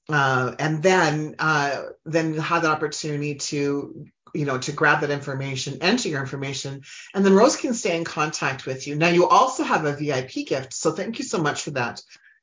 uh, 0.10 0.56
and 0.60 0.82
then 0.82 1.36
uh, 1.39 1.84
then 2.06 2.34
you 2.34 2.41
have 2.41 2.62
the 2.62 2.70
opportunity 2.70 3.36
to 3.36 4.08
you 4.34 4.46
know, 4.46 4.58
to 4.58 4.72
grab 4.72 5.02
that 5.02 5.10
information, 5.10 5.80
enter 5.82 6.10
your 6.10 6.22
information, 6.22 6.82
and 7.13 7.26
then 7.26 7.34
Rose 7.34 7.58
can 7.58 7.74
stay 7.74 7.98
in 7.98 8.04
contact 8.04 8.65
with 8.65 8.88
you. 8.88 8.96
Now, 8.96 9.10
you 9.10 9.28
also 9.28 9.63
have 9.63 9.86
a 9.86 9.96
VIP 9.96 10.46
gift, 10.46 10.74
so 10.74 10.91
thank 10.91 11.17
you 11.17 11.26
so 11.26 11.41
much 11.41 11.63
for 11.63 11.72
that. 11.72 12.02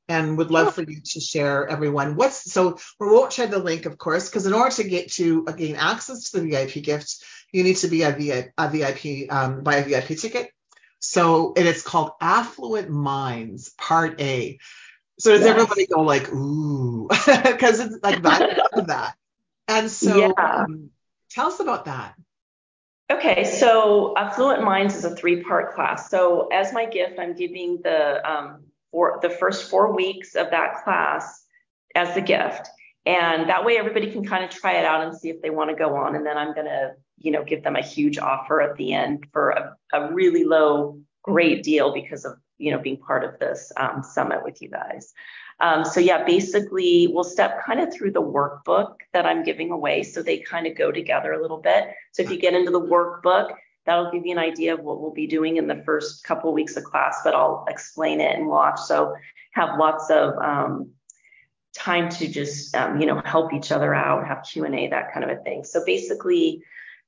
And 0.09 0.37
would 0.37 0.51
love 0.51 0.75
for 0.75 0.83
you 0.83 1.01
to 1.01 1.21
share 1.21 1.67
everyone 1.67 2.17
what's 2.17 2.53
so 2.53 2.79
we 3.01 3.07
won't 3.07 3.33
share 3.33 3.47
the 3.47 3.59
link, 3.59 3.87
of 3.87 3.97
course, 3.97 4.29
because 4.29 4.45
in 4.45 4.53
order 4.53 4.75
to 4.75 4.85
get 4.85 5.13
to 5.13 5.47
gain 5.57 5.77
access 5.77 6.31
to 6.31 6.41
the 6.41 6.51
VIP 6.51 6.85
gift, 6.85 7.25
you 7.53 7.63
need 7.63 7.77
to 7.77 7.89
be 7.89 8.03
a 8.03 8.11
VIP, 8.11 8.53
a 8.59 8.69
VIP 8.69 9.33
um, 9.33 9.63
buy 9.63 9.77
a 9.77 9.85
VIP 9.85 10.19
ticket. 10.19 10.51
So 10.99 11.55
and 11.57 11.67
it's 11.67 11.83
called 11.83 12.11
Affluent 12.21 12.91
Minds 12.91 13.71
Part 13.79 14.21
A. 14.21 14.59
So 15.19 15.31
does 15.31 15.43
yes. 15.43 15.51
everybody 15.51 15.87
go 15.87 16.03
like, 16.03 16.33
ooh, 16.33 17.09
because 17.27 17.81
it's 17.81 17.97
like 18.03 18.23
that, 18.23 18.71
that. 18.87 19.15
And 19.69 19.91
so 19.91 20.17
yeah. 20.17 20.33
um, 20.37 20.91
tell 21.31 21.49
us 21.49 21.61
about 21.61 21.85
that. 21.87 22.15
Okay, 23.13 23.45
so 23.45 24.15
Affluent 24.17 24.65
Minds 24.65 24.97
is 24.97 25.05
a 25.05 25.15
three-part 25.15 25.75
class. 25.75 26.11
So 26.11 26.49
as 26.49 26.73
my 26.73 26.87
gift, 26.87 27.19
I'm 27.19 27.35
giving 27.35 27.81
the 27.83 28.29
um, 28.29 28.65
for 28.91 29.19
the 29.21 29.29
first 29.29 29.69
four 29.71 29.95
weeks 29.95 30.35
of 30.35 30.51
that 30.51 30.83
class 30.83 31.45
as 31.95 32.15
the 32.15 32.23
gift, 32.23 32.69
and 33.05 33.51
that 33.51 33.65
way 33.65 33.77
everybody 33.77 34.11
can 34.11 34.25
kind 34.25 34.43
of 34.43 34.51
try 34.51 34.79
it 34.79 34.87
out 34.87 35.07
and 35.07 35.15
see 35.15 35.29
if 35.29 35.43
they 35.43 35.51
want 35.51 35.69
to 35.69 35.77
go 35.77 35.95
on. 35.97 36.17
And 36.17 36.25
then 36.25 36.39
I'm 36.39 36.55
gonna, 36.55 36.95
you 37.19 37.31
know, 37.31 37.45
give 37.45 37.63
them 37.63 37.77
a 37.77 37.83
huge 37.83 38.19
offer 38.19 38.63
at 38.63 38.77
the 38.77 38.95
end 38.95 39.27
for 39.33 39.51
a, 39.51 39.77
a 39.93 40.13
really 40.13 40.45
low, 40.45 41.01
great 41.25 41.63
deal 41.63 41.93
because 41.93 42.25
of 42.25 42.35
you 42.59 42.71
know, 42.71 42.79
being 42.79 42.97
part 42.97 43.25
of 43.25 43.39
this 43.39 43.73
um, 43.77 44.03
summit 44.03 44.43
with 44.43 44.63
you 44.63 44.69
guys. 44.69 45.13
Um, 45.61 45.85
so 45.85 46.01
yeah, 46.01 46.25
basically 46.25 47.09
we'll 47.09 47.25
step 47.25 47.65
kind 47.65 47.81
of 47.81 47.93
through 47.93 48.13
the 48.13 48.23
workbook 48.23 48.97
that 49.13 49.27
I'm 49.27 49.45
giving 49.45 49.71
away. 49.71 50.03
So 50.03 50.23
they 50.23 50.39
kind 50.39 50.67
of 50.67 50.77
go 50.77 50.91
together 50.91 51.33
a 51.33 51.41
little 51.41 51.61
bit. 51.61 51.89
So 52.13 52.23
if 52.23 52.31
you 52.31 52.39
get 52.39 52.55
into 52.55 52.71
the 52.71 52.81
workbook, 52.81 53.55
that'll 53.87 54.11
give 54.11 54.25
you 54.25 54.33
an 54.33 54.39
idea 54.39 54.75
of 54.75 54.81
what 54.81 55.01
we'll 55.01 55.13
be 55.13 55.27
doing 55.27 55.57
in 55.57 55.67
the 55.67 55.83
first 55.85 56.25
couple 56.25 56.51
of 56.51 56.55
weeks 56.55 56.77
of 56.77 56.85
class, 56.85 57.21
but 57.23 57.35
I'll 57.35 57.65
explain 57.69 58.21
it 58.21 58.37
and 58.37 58.47
we'll 58.47 58.59
also 58.59 59.15
have 59.53 59.79
lots 59.79 60.11
of 60.11 60.37
um, 60.39 60.91
time 61.77 62.09
to 62.09 62.27
just, 62.27 62.75
um, 62.75 63.01
you 63.01 63.07
know, 63.07 63.21
help 63.25 63.53
each 63.53 63.71
other 63.71 63.95
out, 63.95 64.27
have 64.27 64.43
Q&A, 64.43 64.89
that 64.89 65.13
kind 65.13 65.29
of 65.29 65.39
a 65.39 65.43
thing. 65.43 65.65
So 65.65 65.85
basically, 65.85 66.63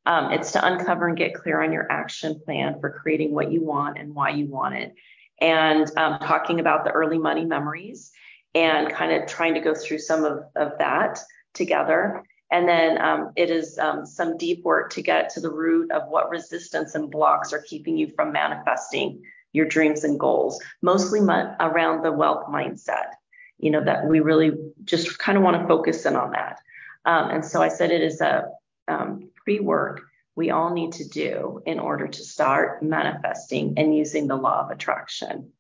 um, 0.07 0.33
it's 0.33 0.53
to 0.53 0.65
uncover 0.65 1.09
and 1.09 1.17
get 1.17 1.35
clear 1.35 1.63
on 1.63 1.73
your 1.73 1.91
action 1.91 2.41
plan 2.45 2.81
for 2.81 2.91
creating 2.91 3.33
what 3.33 3.51
you 3.53 3.63
want 3.63 3.99
and 3.99 4.15
why 4.15 4.31
you 4.31 4.47
want 4.47 4.75
it 4.75 4.95
and 5.41 5.91
um, 5.97 6.19
talking 6.21 6.61
about 6.61 6.85
the 6.85 6.91
early 6.91 7.19
money 7.19 7.45
memories 7.45 8.13
and 8.55 8.91
kind 8.93 9.13
of 9.13 9.29
trying 9.29 9.55
to 9.55 9.61
go 9.61 9.75
through 9.75 9.99
some 9.99 10.25
of, 10.25 10.45
of 10.57 10.73
that 10.79 11.19
together. 11.53 12.23
And 12.51 12.69
then 12.69 13.01
um, 13.03 13.33
it 13.37 13.51
is 13.51 13.79
um, 13.79 14.07
some 14.07 14.39
deep 14.39 14.65
work 14.65 14.91
to 14.93 15.03
get 15.03 15.29
to 15.31 15.41
the 15.41 15.51
root 15.51 15.91
of 15.91 16.09
what 16.09 16.31
resistance 16.31 16.95
and 16.95 17.11
blocks 17.11 17.53
are 17.53 17.61
keeping 17.63 17.99
you 17.99 18.13
from 18.15 18.33
manifesting 18.33 19.23
your 19.53 19.67
dreams 19.67 20.05
and 20.05 20.19
goals, 20.19 20.63
mostly 20.81 21.21
around 21.21 22.03
the 22.03 22.13
wealth 22.13 22.47
mindset. 22.49 23.11
You 23.59 23.71
know, 23.71 23.83
that 23.85 24.07
we 24.07 24.21
really 24.21 24.53
just 24.85 25.19
kind 25.19 25.37
of 25.37 25.43
want 25.43 25.61
to 25.61 25.67
focus 25.67 26.05
in 26.05 26.15
on 26.15 26.31
that. 26.33 26.61
Um, 27.07 27.31
and 27.31 27.45
so 27.45 27.63
I 27.63 27.69
said 27.69 27.91
it 27.91 28.03
is 28.03 28.21
a 28.21 28.45
um, 28.89 29.31
pre 29.45 29.61
work 29.61 30.03
we 30.37 30.51
all 30.51 30.73
need 30.73 30.93
to 30.93 31.09
do 31.09 31.63
in 31.65 31.81
order 31.81 32.07
to 32.07 32.23
start 32.23 32.83
manifesting 32.83 33.75
and 33.79 33.97
using 33.97 34.29
the 34.29 34.37
law 34.37 34.61
of 34.61 34.71
attraction. 34.71 35.51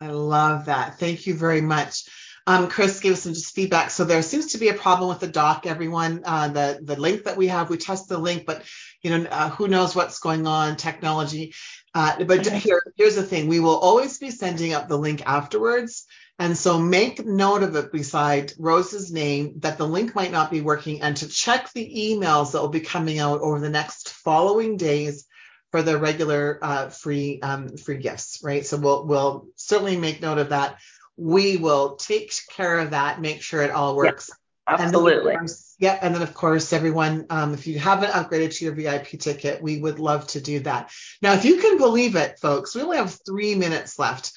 I 0.00 0.08
love 0.08 0.66
that. 0.66 0.98
Thank 0.98 1.26
you 1.26 1.34
very 1.34 1.60
much. 1.60 2.02
Um, 2.46 2.68
Chris 2.68 3.00
gave 3.00 3.12
us 3.12 3.22
some 3.22 3.34
just 3.34 3.54
feedback. 3.54 3.90
So 3.90 4.04
there 4.04 4.22
seems 4.22 4.52
to 4.52 4.58
be 4.58 4.68
a 4.68 4.74
problem 4.74 5.08
with 5.08 5.20
the 5.20 5.28
doc, 5.28 5.66
everyone. 5.66 6.22
Uh, 6.24 6.48
the 6.48 6.80
the 6.82 6.98
link 6.98 7.24
that 7.24 7.36
we 7.36 7.48
have, 7.48 7.68
we 7.68 7.76
test 7.76 8.08
the 8.08 8.18
link, 8.18 8.46
but 8.46 8.64
you 9.02 9.10
know 9.10 9.28
uh, 9.30 9.50
who 9.50 9.68
knows 9.68 9.94
what's 9.94 10.18
going 10.18 10.46
on, 10.46 10.76
technology. 10.76 11.54
Uh, 11.94 12.24
but 12.24 12.46
here, 12.64 12.82
here's 12.96 13.16
the 13.16 13.22
thing: 13.22 13.48
we 13.48 13.60
will 13.60 13.76
always 13.76 14.18
be 14.18 14.30
sending 14.30 14.72
up 14.72 14.88
the 14.88 14.96
link 14.96 15.22
afterwards. 15.26 16.06
And 16.38 16.56
so 16.56 16.78
make 16.78 17.24
note 17.26 17.64
of 17.64 17.74
it 17.74 17.90
beside 17.90 18.52
Rose's 18.58 19.10
name 19.12 19.54
that 19.58 19.76
the 19.76 19.86
link 19.86 20.14
might 20.14 20.30
not 20.30 20.50
be 20.50 20.60
working 20.60 21.02
and 21.02 21.16
to 21.16 21.28
check 21.28 21.72
the 21.72 22.14
emails 22.14 22.52
that 22.52 22.60
will 22.60 22.68
be 22.68 22.80
coming 22.80 23.18
out 23.18 23.40
over 23.40 23.58
the 23.58 23.68
next 23.68 24.10
following 24.10 24.76
days 24.76 25.26
for 25.70 25.82
the 25.82 25.98
regular 25.98 26.58
uh, 26.62 26.88
free 26.88 27.40
um, 27.42 27.76
free 27.76 27.98
gifts, 27.98 28.40
right? 28.42 28.64
So 28.64 28.76
we'll 28.76 29.06
we'll 29.06 29.48
certainly 29.56 29.96
make 29.96 30.22
note 30.22 30.38
of 30.38 30.50
that. 30.50 30.78
We 31.16 31.56
will 31.56 31.96
take 31.96 32.32
care 32.54 32.78
of 32.78 32.90
that, 32.92 33.20
make 33.20 33.42
sure 33.42 33.62
it 33.62 33.72
all 33.72 33.96
works. 33.96 34.30
absolutely. 34.68 35.32
And 35.32 35.40
course, 35.40 35.74
yeah, 35.78 35.98
and 36.00 36.14
then 36.14 36.22
of 36.22 36.34
course, 36.34 36.72
everyone, 36.72 37.26
um, 37.30 37.54
if 37.54 37.66
you 37.66 37.78
haven't 37.78 38.12
upgraded 38.12 38.56
to 38.56 38.64
your 38.64 38.74
VIP 38.74 39.18
ticket, 39.18 39.60
we 39.60 39.80
would 39.80 39.98
love 39.98 40.26
to 40.28 40.40
do 40.40 40.60
that. 40.60 40.90
Now, 41.20 41.34
if 41.34 41.44
you 41.44 41.56
can 41.58 41.78
believe 41.78 42.16
it, 42.16 42.38
folks, 42.38 42.74
we 42.74 42.82
only 42.82 42.98
have 42.98 43.18
three 43.26 43.54
minutes 43.54 43.98
left. 43.98 44.32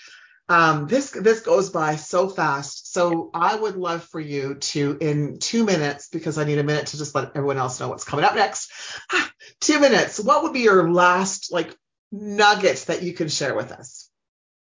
Um, 0.51 0.85
this 0.85 1.11
this 1.11 1.39
goes 1.39 1.69
by 1.69 1.95
so 1.95 2.27
fast. 2.27 2.91
So 2.91 3.29
I 3.33 3.55
would 3.55 3.77
love 3.77 4.03
for 4.03 4.19
you 4.19 4.55
to, 4.55 4.97
in 4.99 5.39
two 5.39 5.63
minutes, 5.63 6.09
because 6.09 6.37
I 6.37 6.43
need 6.43 6.57
a 6.57 6.63
minute 6.63 6.87
to 6.87 6.97
just 6.97 7.15
let 7.15 7.29
everyone 7.35 7.57
else 7.57 7.79
know 7.79 7.87
what's 7.87 8.03
coming 8.03 8.25
up 8.25 8.35
next. 8.35 8.69
Ah, 9.13 9.31
two 9.61 9.79
minutes. 9.79 10.19
What 10.19 10.43
would 10.43 10.51
be 10.51 10.59
your 10.59 10.91
last 10.91 11.53
like 11.53 11.73
nuggets 12.11 12.85
that 12.85 13.01
you 13.01 13.13
can 13.13 13.29
share 13.29 13.55
with 13.55 13.71
us? 13.71 14.09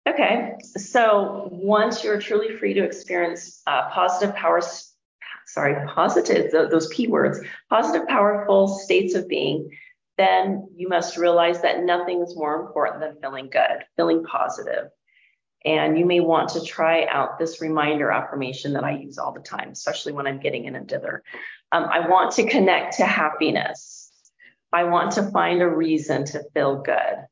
Okay. 0.09 0.53
So 0.63 1.47
once 1.51 2.03
you're 2.03 2.19
truly 2.19 2.57
free 2.57 2.73
to 2.73 2.83
experience 2.83 3.61
uh, 3.67 3.91
positive 3.91 4.35
power, 4.35 4.61
sorry, 5.45 5.87
positive 5.89 6.49
those 6.51 6.87
P 6.87 7.07
words, 7.07 7.39
positive, 7.69 8.07
powerful 8.07 8.67
states 8.67 9.13
of 9.13 9.27
being, 9.27 9.69
then 10.17 10.69
you 10.75 10.89
must 10.89 11.17
realize 11.17 11.61
that 11.61 11.83
nothing 11.83 12.23
is 12.23 12.35
more 12.35 12.59
important 12.61 12.99
than 12.99 13.21
feeling 13.21 13.51
good, 13.51 13.85
feeling 13.95 14.23
positive 14.23 14.89
and 15.65 15.97
you 15.97 16.05
may 16.05 16.19
want 16.19 16.49
to 16.49 16.63
try 16.63 17.05
out 17.05 17.39
this 17.39 17.61
reminder 17.61 18.11
affirmation 18.11 18.73
that 18.73 18.83
I 18.83 18.91
use 18.97 19.17
all 19.17 19.31
the 19.31 19.39
time, 19.39 19.69
especially 19.69 20.13
when 20.13 20.27
I'm 20.27 20.39
getting 20.39 20.65
in 20.65 20.75
a 20.75 20.83
dither. 20.83 21.23
Um, 21.71 21.85
I 21.85 22.07
want 22.07 22.33
to 22.35 22.47
connect 22.47 22.97
to 22.97 23.05
happiness. 23.05 24.11
I 24.71 24.85
want 24.85 25.13
to 25.13 25.31
find 25.31 25.61
a 25.61 25.67
reason 25.67 26.25
to 26.25 26.43
feel 26.53 26.81
good. 26.81 27.25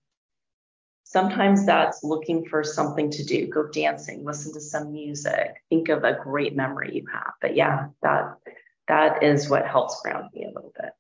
Sometimes 1.04 1.66
that's 1.66 2.04
looking 2.04 2.46
for 2.46 2.64
something 2.64 3.12
to 3.12 3.24
do, 3.24 3.48
go 3.48 3.68
dancing, 3.68 4.26
listen 4.26 4.54
to 4.54 4.62
some 4.62 4.92
music, 4.92 5.64
think 5.70 5.90
of 5.90 6.04
a 6.04 6.18
great 6.22 6.56
memory 6.56 6.96
you 6.96 7.06
have. 7.14 7.34
But 7.40 7.56
yeah, 7.56 7.90
that 8.02 8.38
that 8.88 9.24
is 9.24 9.50
what 9.50 9.68
helps 9.68 10.02
ground 10.02 10.30
me 10.34 10.44
a 10.44 10.48
little 10.48 10.74
bit. 10.76 10.92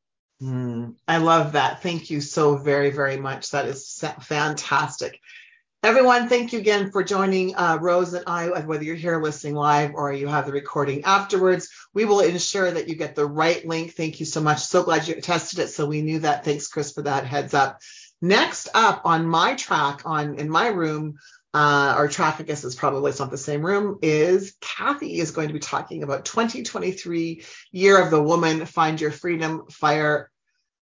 Mm, 0.41 0.95
I 1.07 1.17
love 1.17 1.53
that. 1.53 1.81
Thank 1.81 2.09
you 2.09 2.21
so 2.21 2.57
very, 2.57 2.91
very 2.91 3.17
much. 3.17 3.51
That 3.51 3.65
is 3.65 4.03
fantastic. 4.21 5.19
Everyone, 5.85 6.27
thank 6.27 6.51
you 6.51 6.57
again 6.57 6.89
for 6.89 7.03
joining 7.03 7.55
uh, 7.55 7.77
Rose 7.79 8.15
and 8.15 8.23
I, 8.25 8.47
whether 8.61 8.83
you're 8.83 8.95
here 8.95 9.21
listening 9.21 9.53
live 9.53 9.93
or 9.93 10.11
you 10.11 10.27
have 10.27 10.47
the 10.47 10.51
recording 10.51 11.03
afterwards. 11.03 11.69
We 11.93 12.05
will 12.05 12.21
ensure 12.21 12.71
that 12.71 12.89
you 12.89 12.95
get 12.95 13.13
the 13.13 13.27
right 13.27 13.63
link. 13.63 13.93
Thank 13.93 14.19
you 14.19 14.25
so 14.25 14.41
much. 14.41 14.61
So 14.61 14.81
glad 14.81 15.07
you 15.07 15.21
tested 15.21 15.59
it. 15.59 15.67
So 15.67 15.85
we 15.85 16.01
knew 16.01 16.17
that. 16.21 16.43
Thanks, 16.43 16.69
Chris, 16.69 16.91
for 16.91 17.03
that 17.03 17.27
heads 17.27 17.53
up. 17.53 17.81
Next 18.19 18.67
up 18.73 19.03
on 19.05 19.27
my 19.27 19.53
track 19.53 20.01
on 20.05 20.39
in 20.39 20.49
my 20.49 20.69
room, 20.69 21.19
uh, 21.53 21.93
our 21.95 22.07
track, 22.07 22.37
I 22.39 22.43
guess 22.43 22.63
is 22.63 22.73
probably 22.73 23.11
it's 23.11 23.19
not 23.19 23.29
the 23.29 23.37
same 23.37 23.63
room, 23.63 23.99
is 24.01 24.55
Kathy 24.61 25.19
is 25.19 25.29
going 25.29 25.49
to 25.49 25.53
be 25.53 25.59
talking 25.59 26.01
about 26.01 26.25
2023 26.25 27.43
year 27.71 28.01
of 28.03 28.09
the 28.09 28.23
woman, 28.23 28.65
find 28.65 28.99
your 28.99 29.11
freedom, 29.11 29.67
fire, 29.69 30.31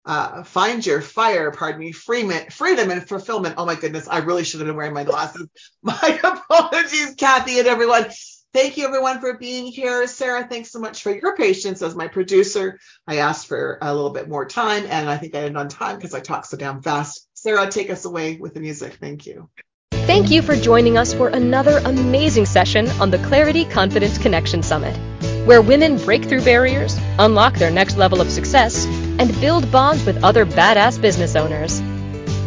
uh, 0.05 0.43
find 0.43 0.85
your 0.85 1.01
fire, 1.01 1.51
pardon 1.51 1.79
me, 1.79 1.91
freedom, 1.91 2.31
freedom 2.49 2.89
and 2.91 3.07
fulfillment. 3.07 3.55
Oh 3.57 3.65
my 3.65 3.75
goodness, 3.75 4.07
I 4.07 4.19
really 4.19 4.43
should 4.43 4.59
have 4.59 4.67
been 4.67 4.75
wearing 4.75 4.93
my 4.93 5.03
glasses. 5.03 5.47
My 5.83 6.19
apologies, 6.23 7.15
Kathy 7.15 7.59
and 7.59 7.67
everyone. 7.67 8.05
Thank 8.53 8.77
you 8.77 8.85
everyone 8.85 9.21
for 9.21 9.37
being 9.37 9.67
here. 9.67 10.05
Sarah, 10.07 10.45
thanks 10.45 10.71
so 10.71 10.79
much 10.79 11.03
for 11.03 11.15
your 11.15 11.37
patience 11.37 11.81
as 11.81 11.95
my 11.95 12.09
producer. 12.09 12.79
I 13.07 13.17
asked 13.17 13.47
for 13.47 13.77
a 13.81 13.93
little 13.95 14.09
bit 14.09 14.27
more 14.27 14.45
time 14.45 14.85
and 14.89 15.09
I 15.09 15.17
think 15.17 15.35
I 15.35 15.39
ended 15.39 15.55
on 15.55 15.69
time 15.69 15.95
because 15.95 16.13
I 16.13 16.19
talk 16.19 16.45
so 16.45 16.57
damn 16.57 16.81
fast. 16.81 17.27
Sarah, 17.33 17.71
take 17.71 17.89
us 17.89 18.03
away 18.03 18.35
with 18.35 18.53
the 18.53 18.59
music. 18.59 18.95
Thank 18.95 19.25
you. 19.25 19.49
Thank 19.91 20.31
you 20.31 20.41
for 20.41 20.57
joining 20.57 20.97
us 20.97 21.13
for 21.13 21.29
another 21.29 21.77
amazing 21.85 22.45
session 22.45 22.89
on 22.99 23.11
the 23.11 23.19
Clarity 23.19 23.63
Confidence 23.63 24.17
Connection 24.17 24.61
Summit, 24.63 24.99
where 25.45 25.62
women 25.62 25.97
break 25.97 26.25
through 26.25 26.43
barriers, 26.43 26.97
unlock 27.19 27.56
their 27.56 27.71
next 27.71 27.97
level 27.97 28.21
of 28.21 28.32
success, 28.32 28.86
and 28.86 29.39
build 29.41 29.69
bonds 29.71 30.06
with 30.06 30.23
other 30.23 30.45
badass 30.45 31.01
business 31.01 31.36
owners. 31.36 31.82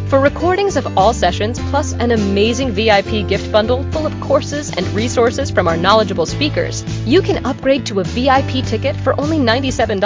For 0.09 0.19
recordings 0.19 0.77
of 0.77 0.97
all 0.97 1.13
sessions, 1.13 1.59
plus 1.71 1.93
an 1.93 2.11
amazing 2.11 2.71
VIP 2.71 3.27
gift 3.27 3.51
bundle 3.51 3.83
full 3.91 4.05
of 4.05 4.19
courses 4.21 4.71
and 4.75 4.85
resources 4.89 5.49
from 5.49 5.67
our 5.67 5.75
knowledgeable 5.75 6.27
speakers, 6.27 6.83
you 7.05 7.21
can 7.21 7.45
upgrade 7.45 7.85
to 7.87 7.99
a 7.99 8.03
VIP 8.03 8.63
ticket 8.65 8.95
for 8.95 9.19
only 9.19 9.37
$97. 9.37 9.99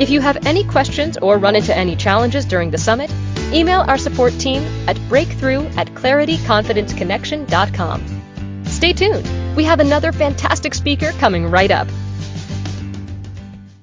If 0.00 0.10
you 0.10 0.20
have 0.20 0.44
any 0.44 0.64
questions 0.64 1.16
or 1.18 1.38
run 1.38 1.56
into 1.56 1.76
any 1.76 1.94
challenges 1.94 2.44
during 2.44 2.70
the 2.70 2.78
summit, 2.78 3.12
email 3.52 3.82
our 3.82 3.98
support 3.98 4.32
team 4.38 4.62
at 4.88 4.98
breakthrough 5.08 5.66
at 5.76 5.86
clarityconfidenceconnection.com. 5.94 8.64
Stay 8.64 8.92
tuned. 8.92 9.39
We 9.56 9.64
have 9.64 9.80
another 9.80 10.12
fantastic 10.12 10.74
speaker 10.74 11.12
coming 11.12 11.50
right 11.50 11.70
up. 11.70 11.88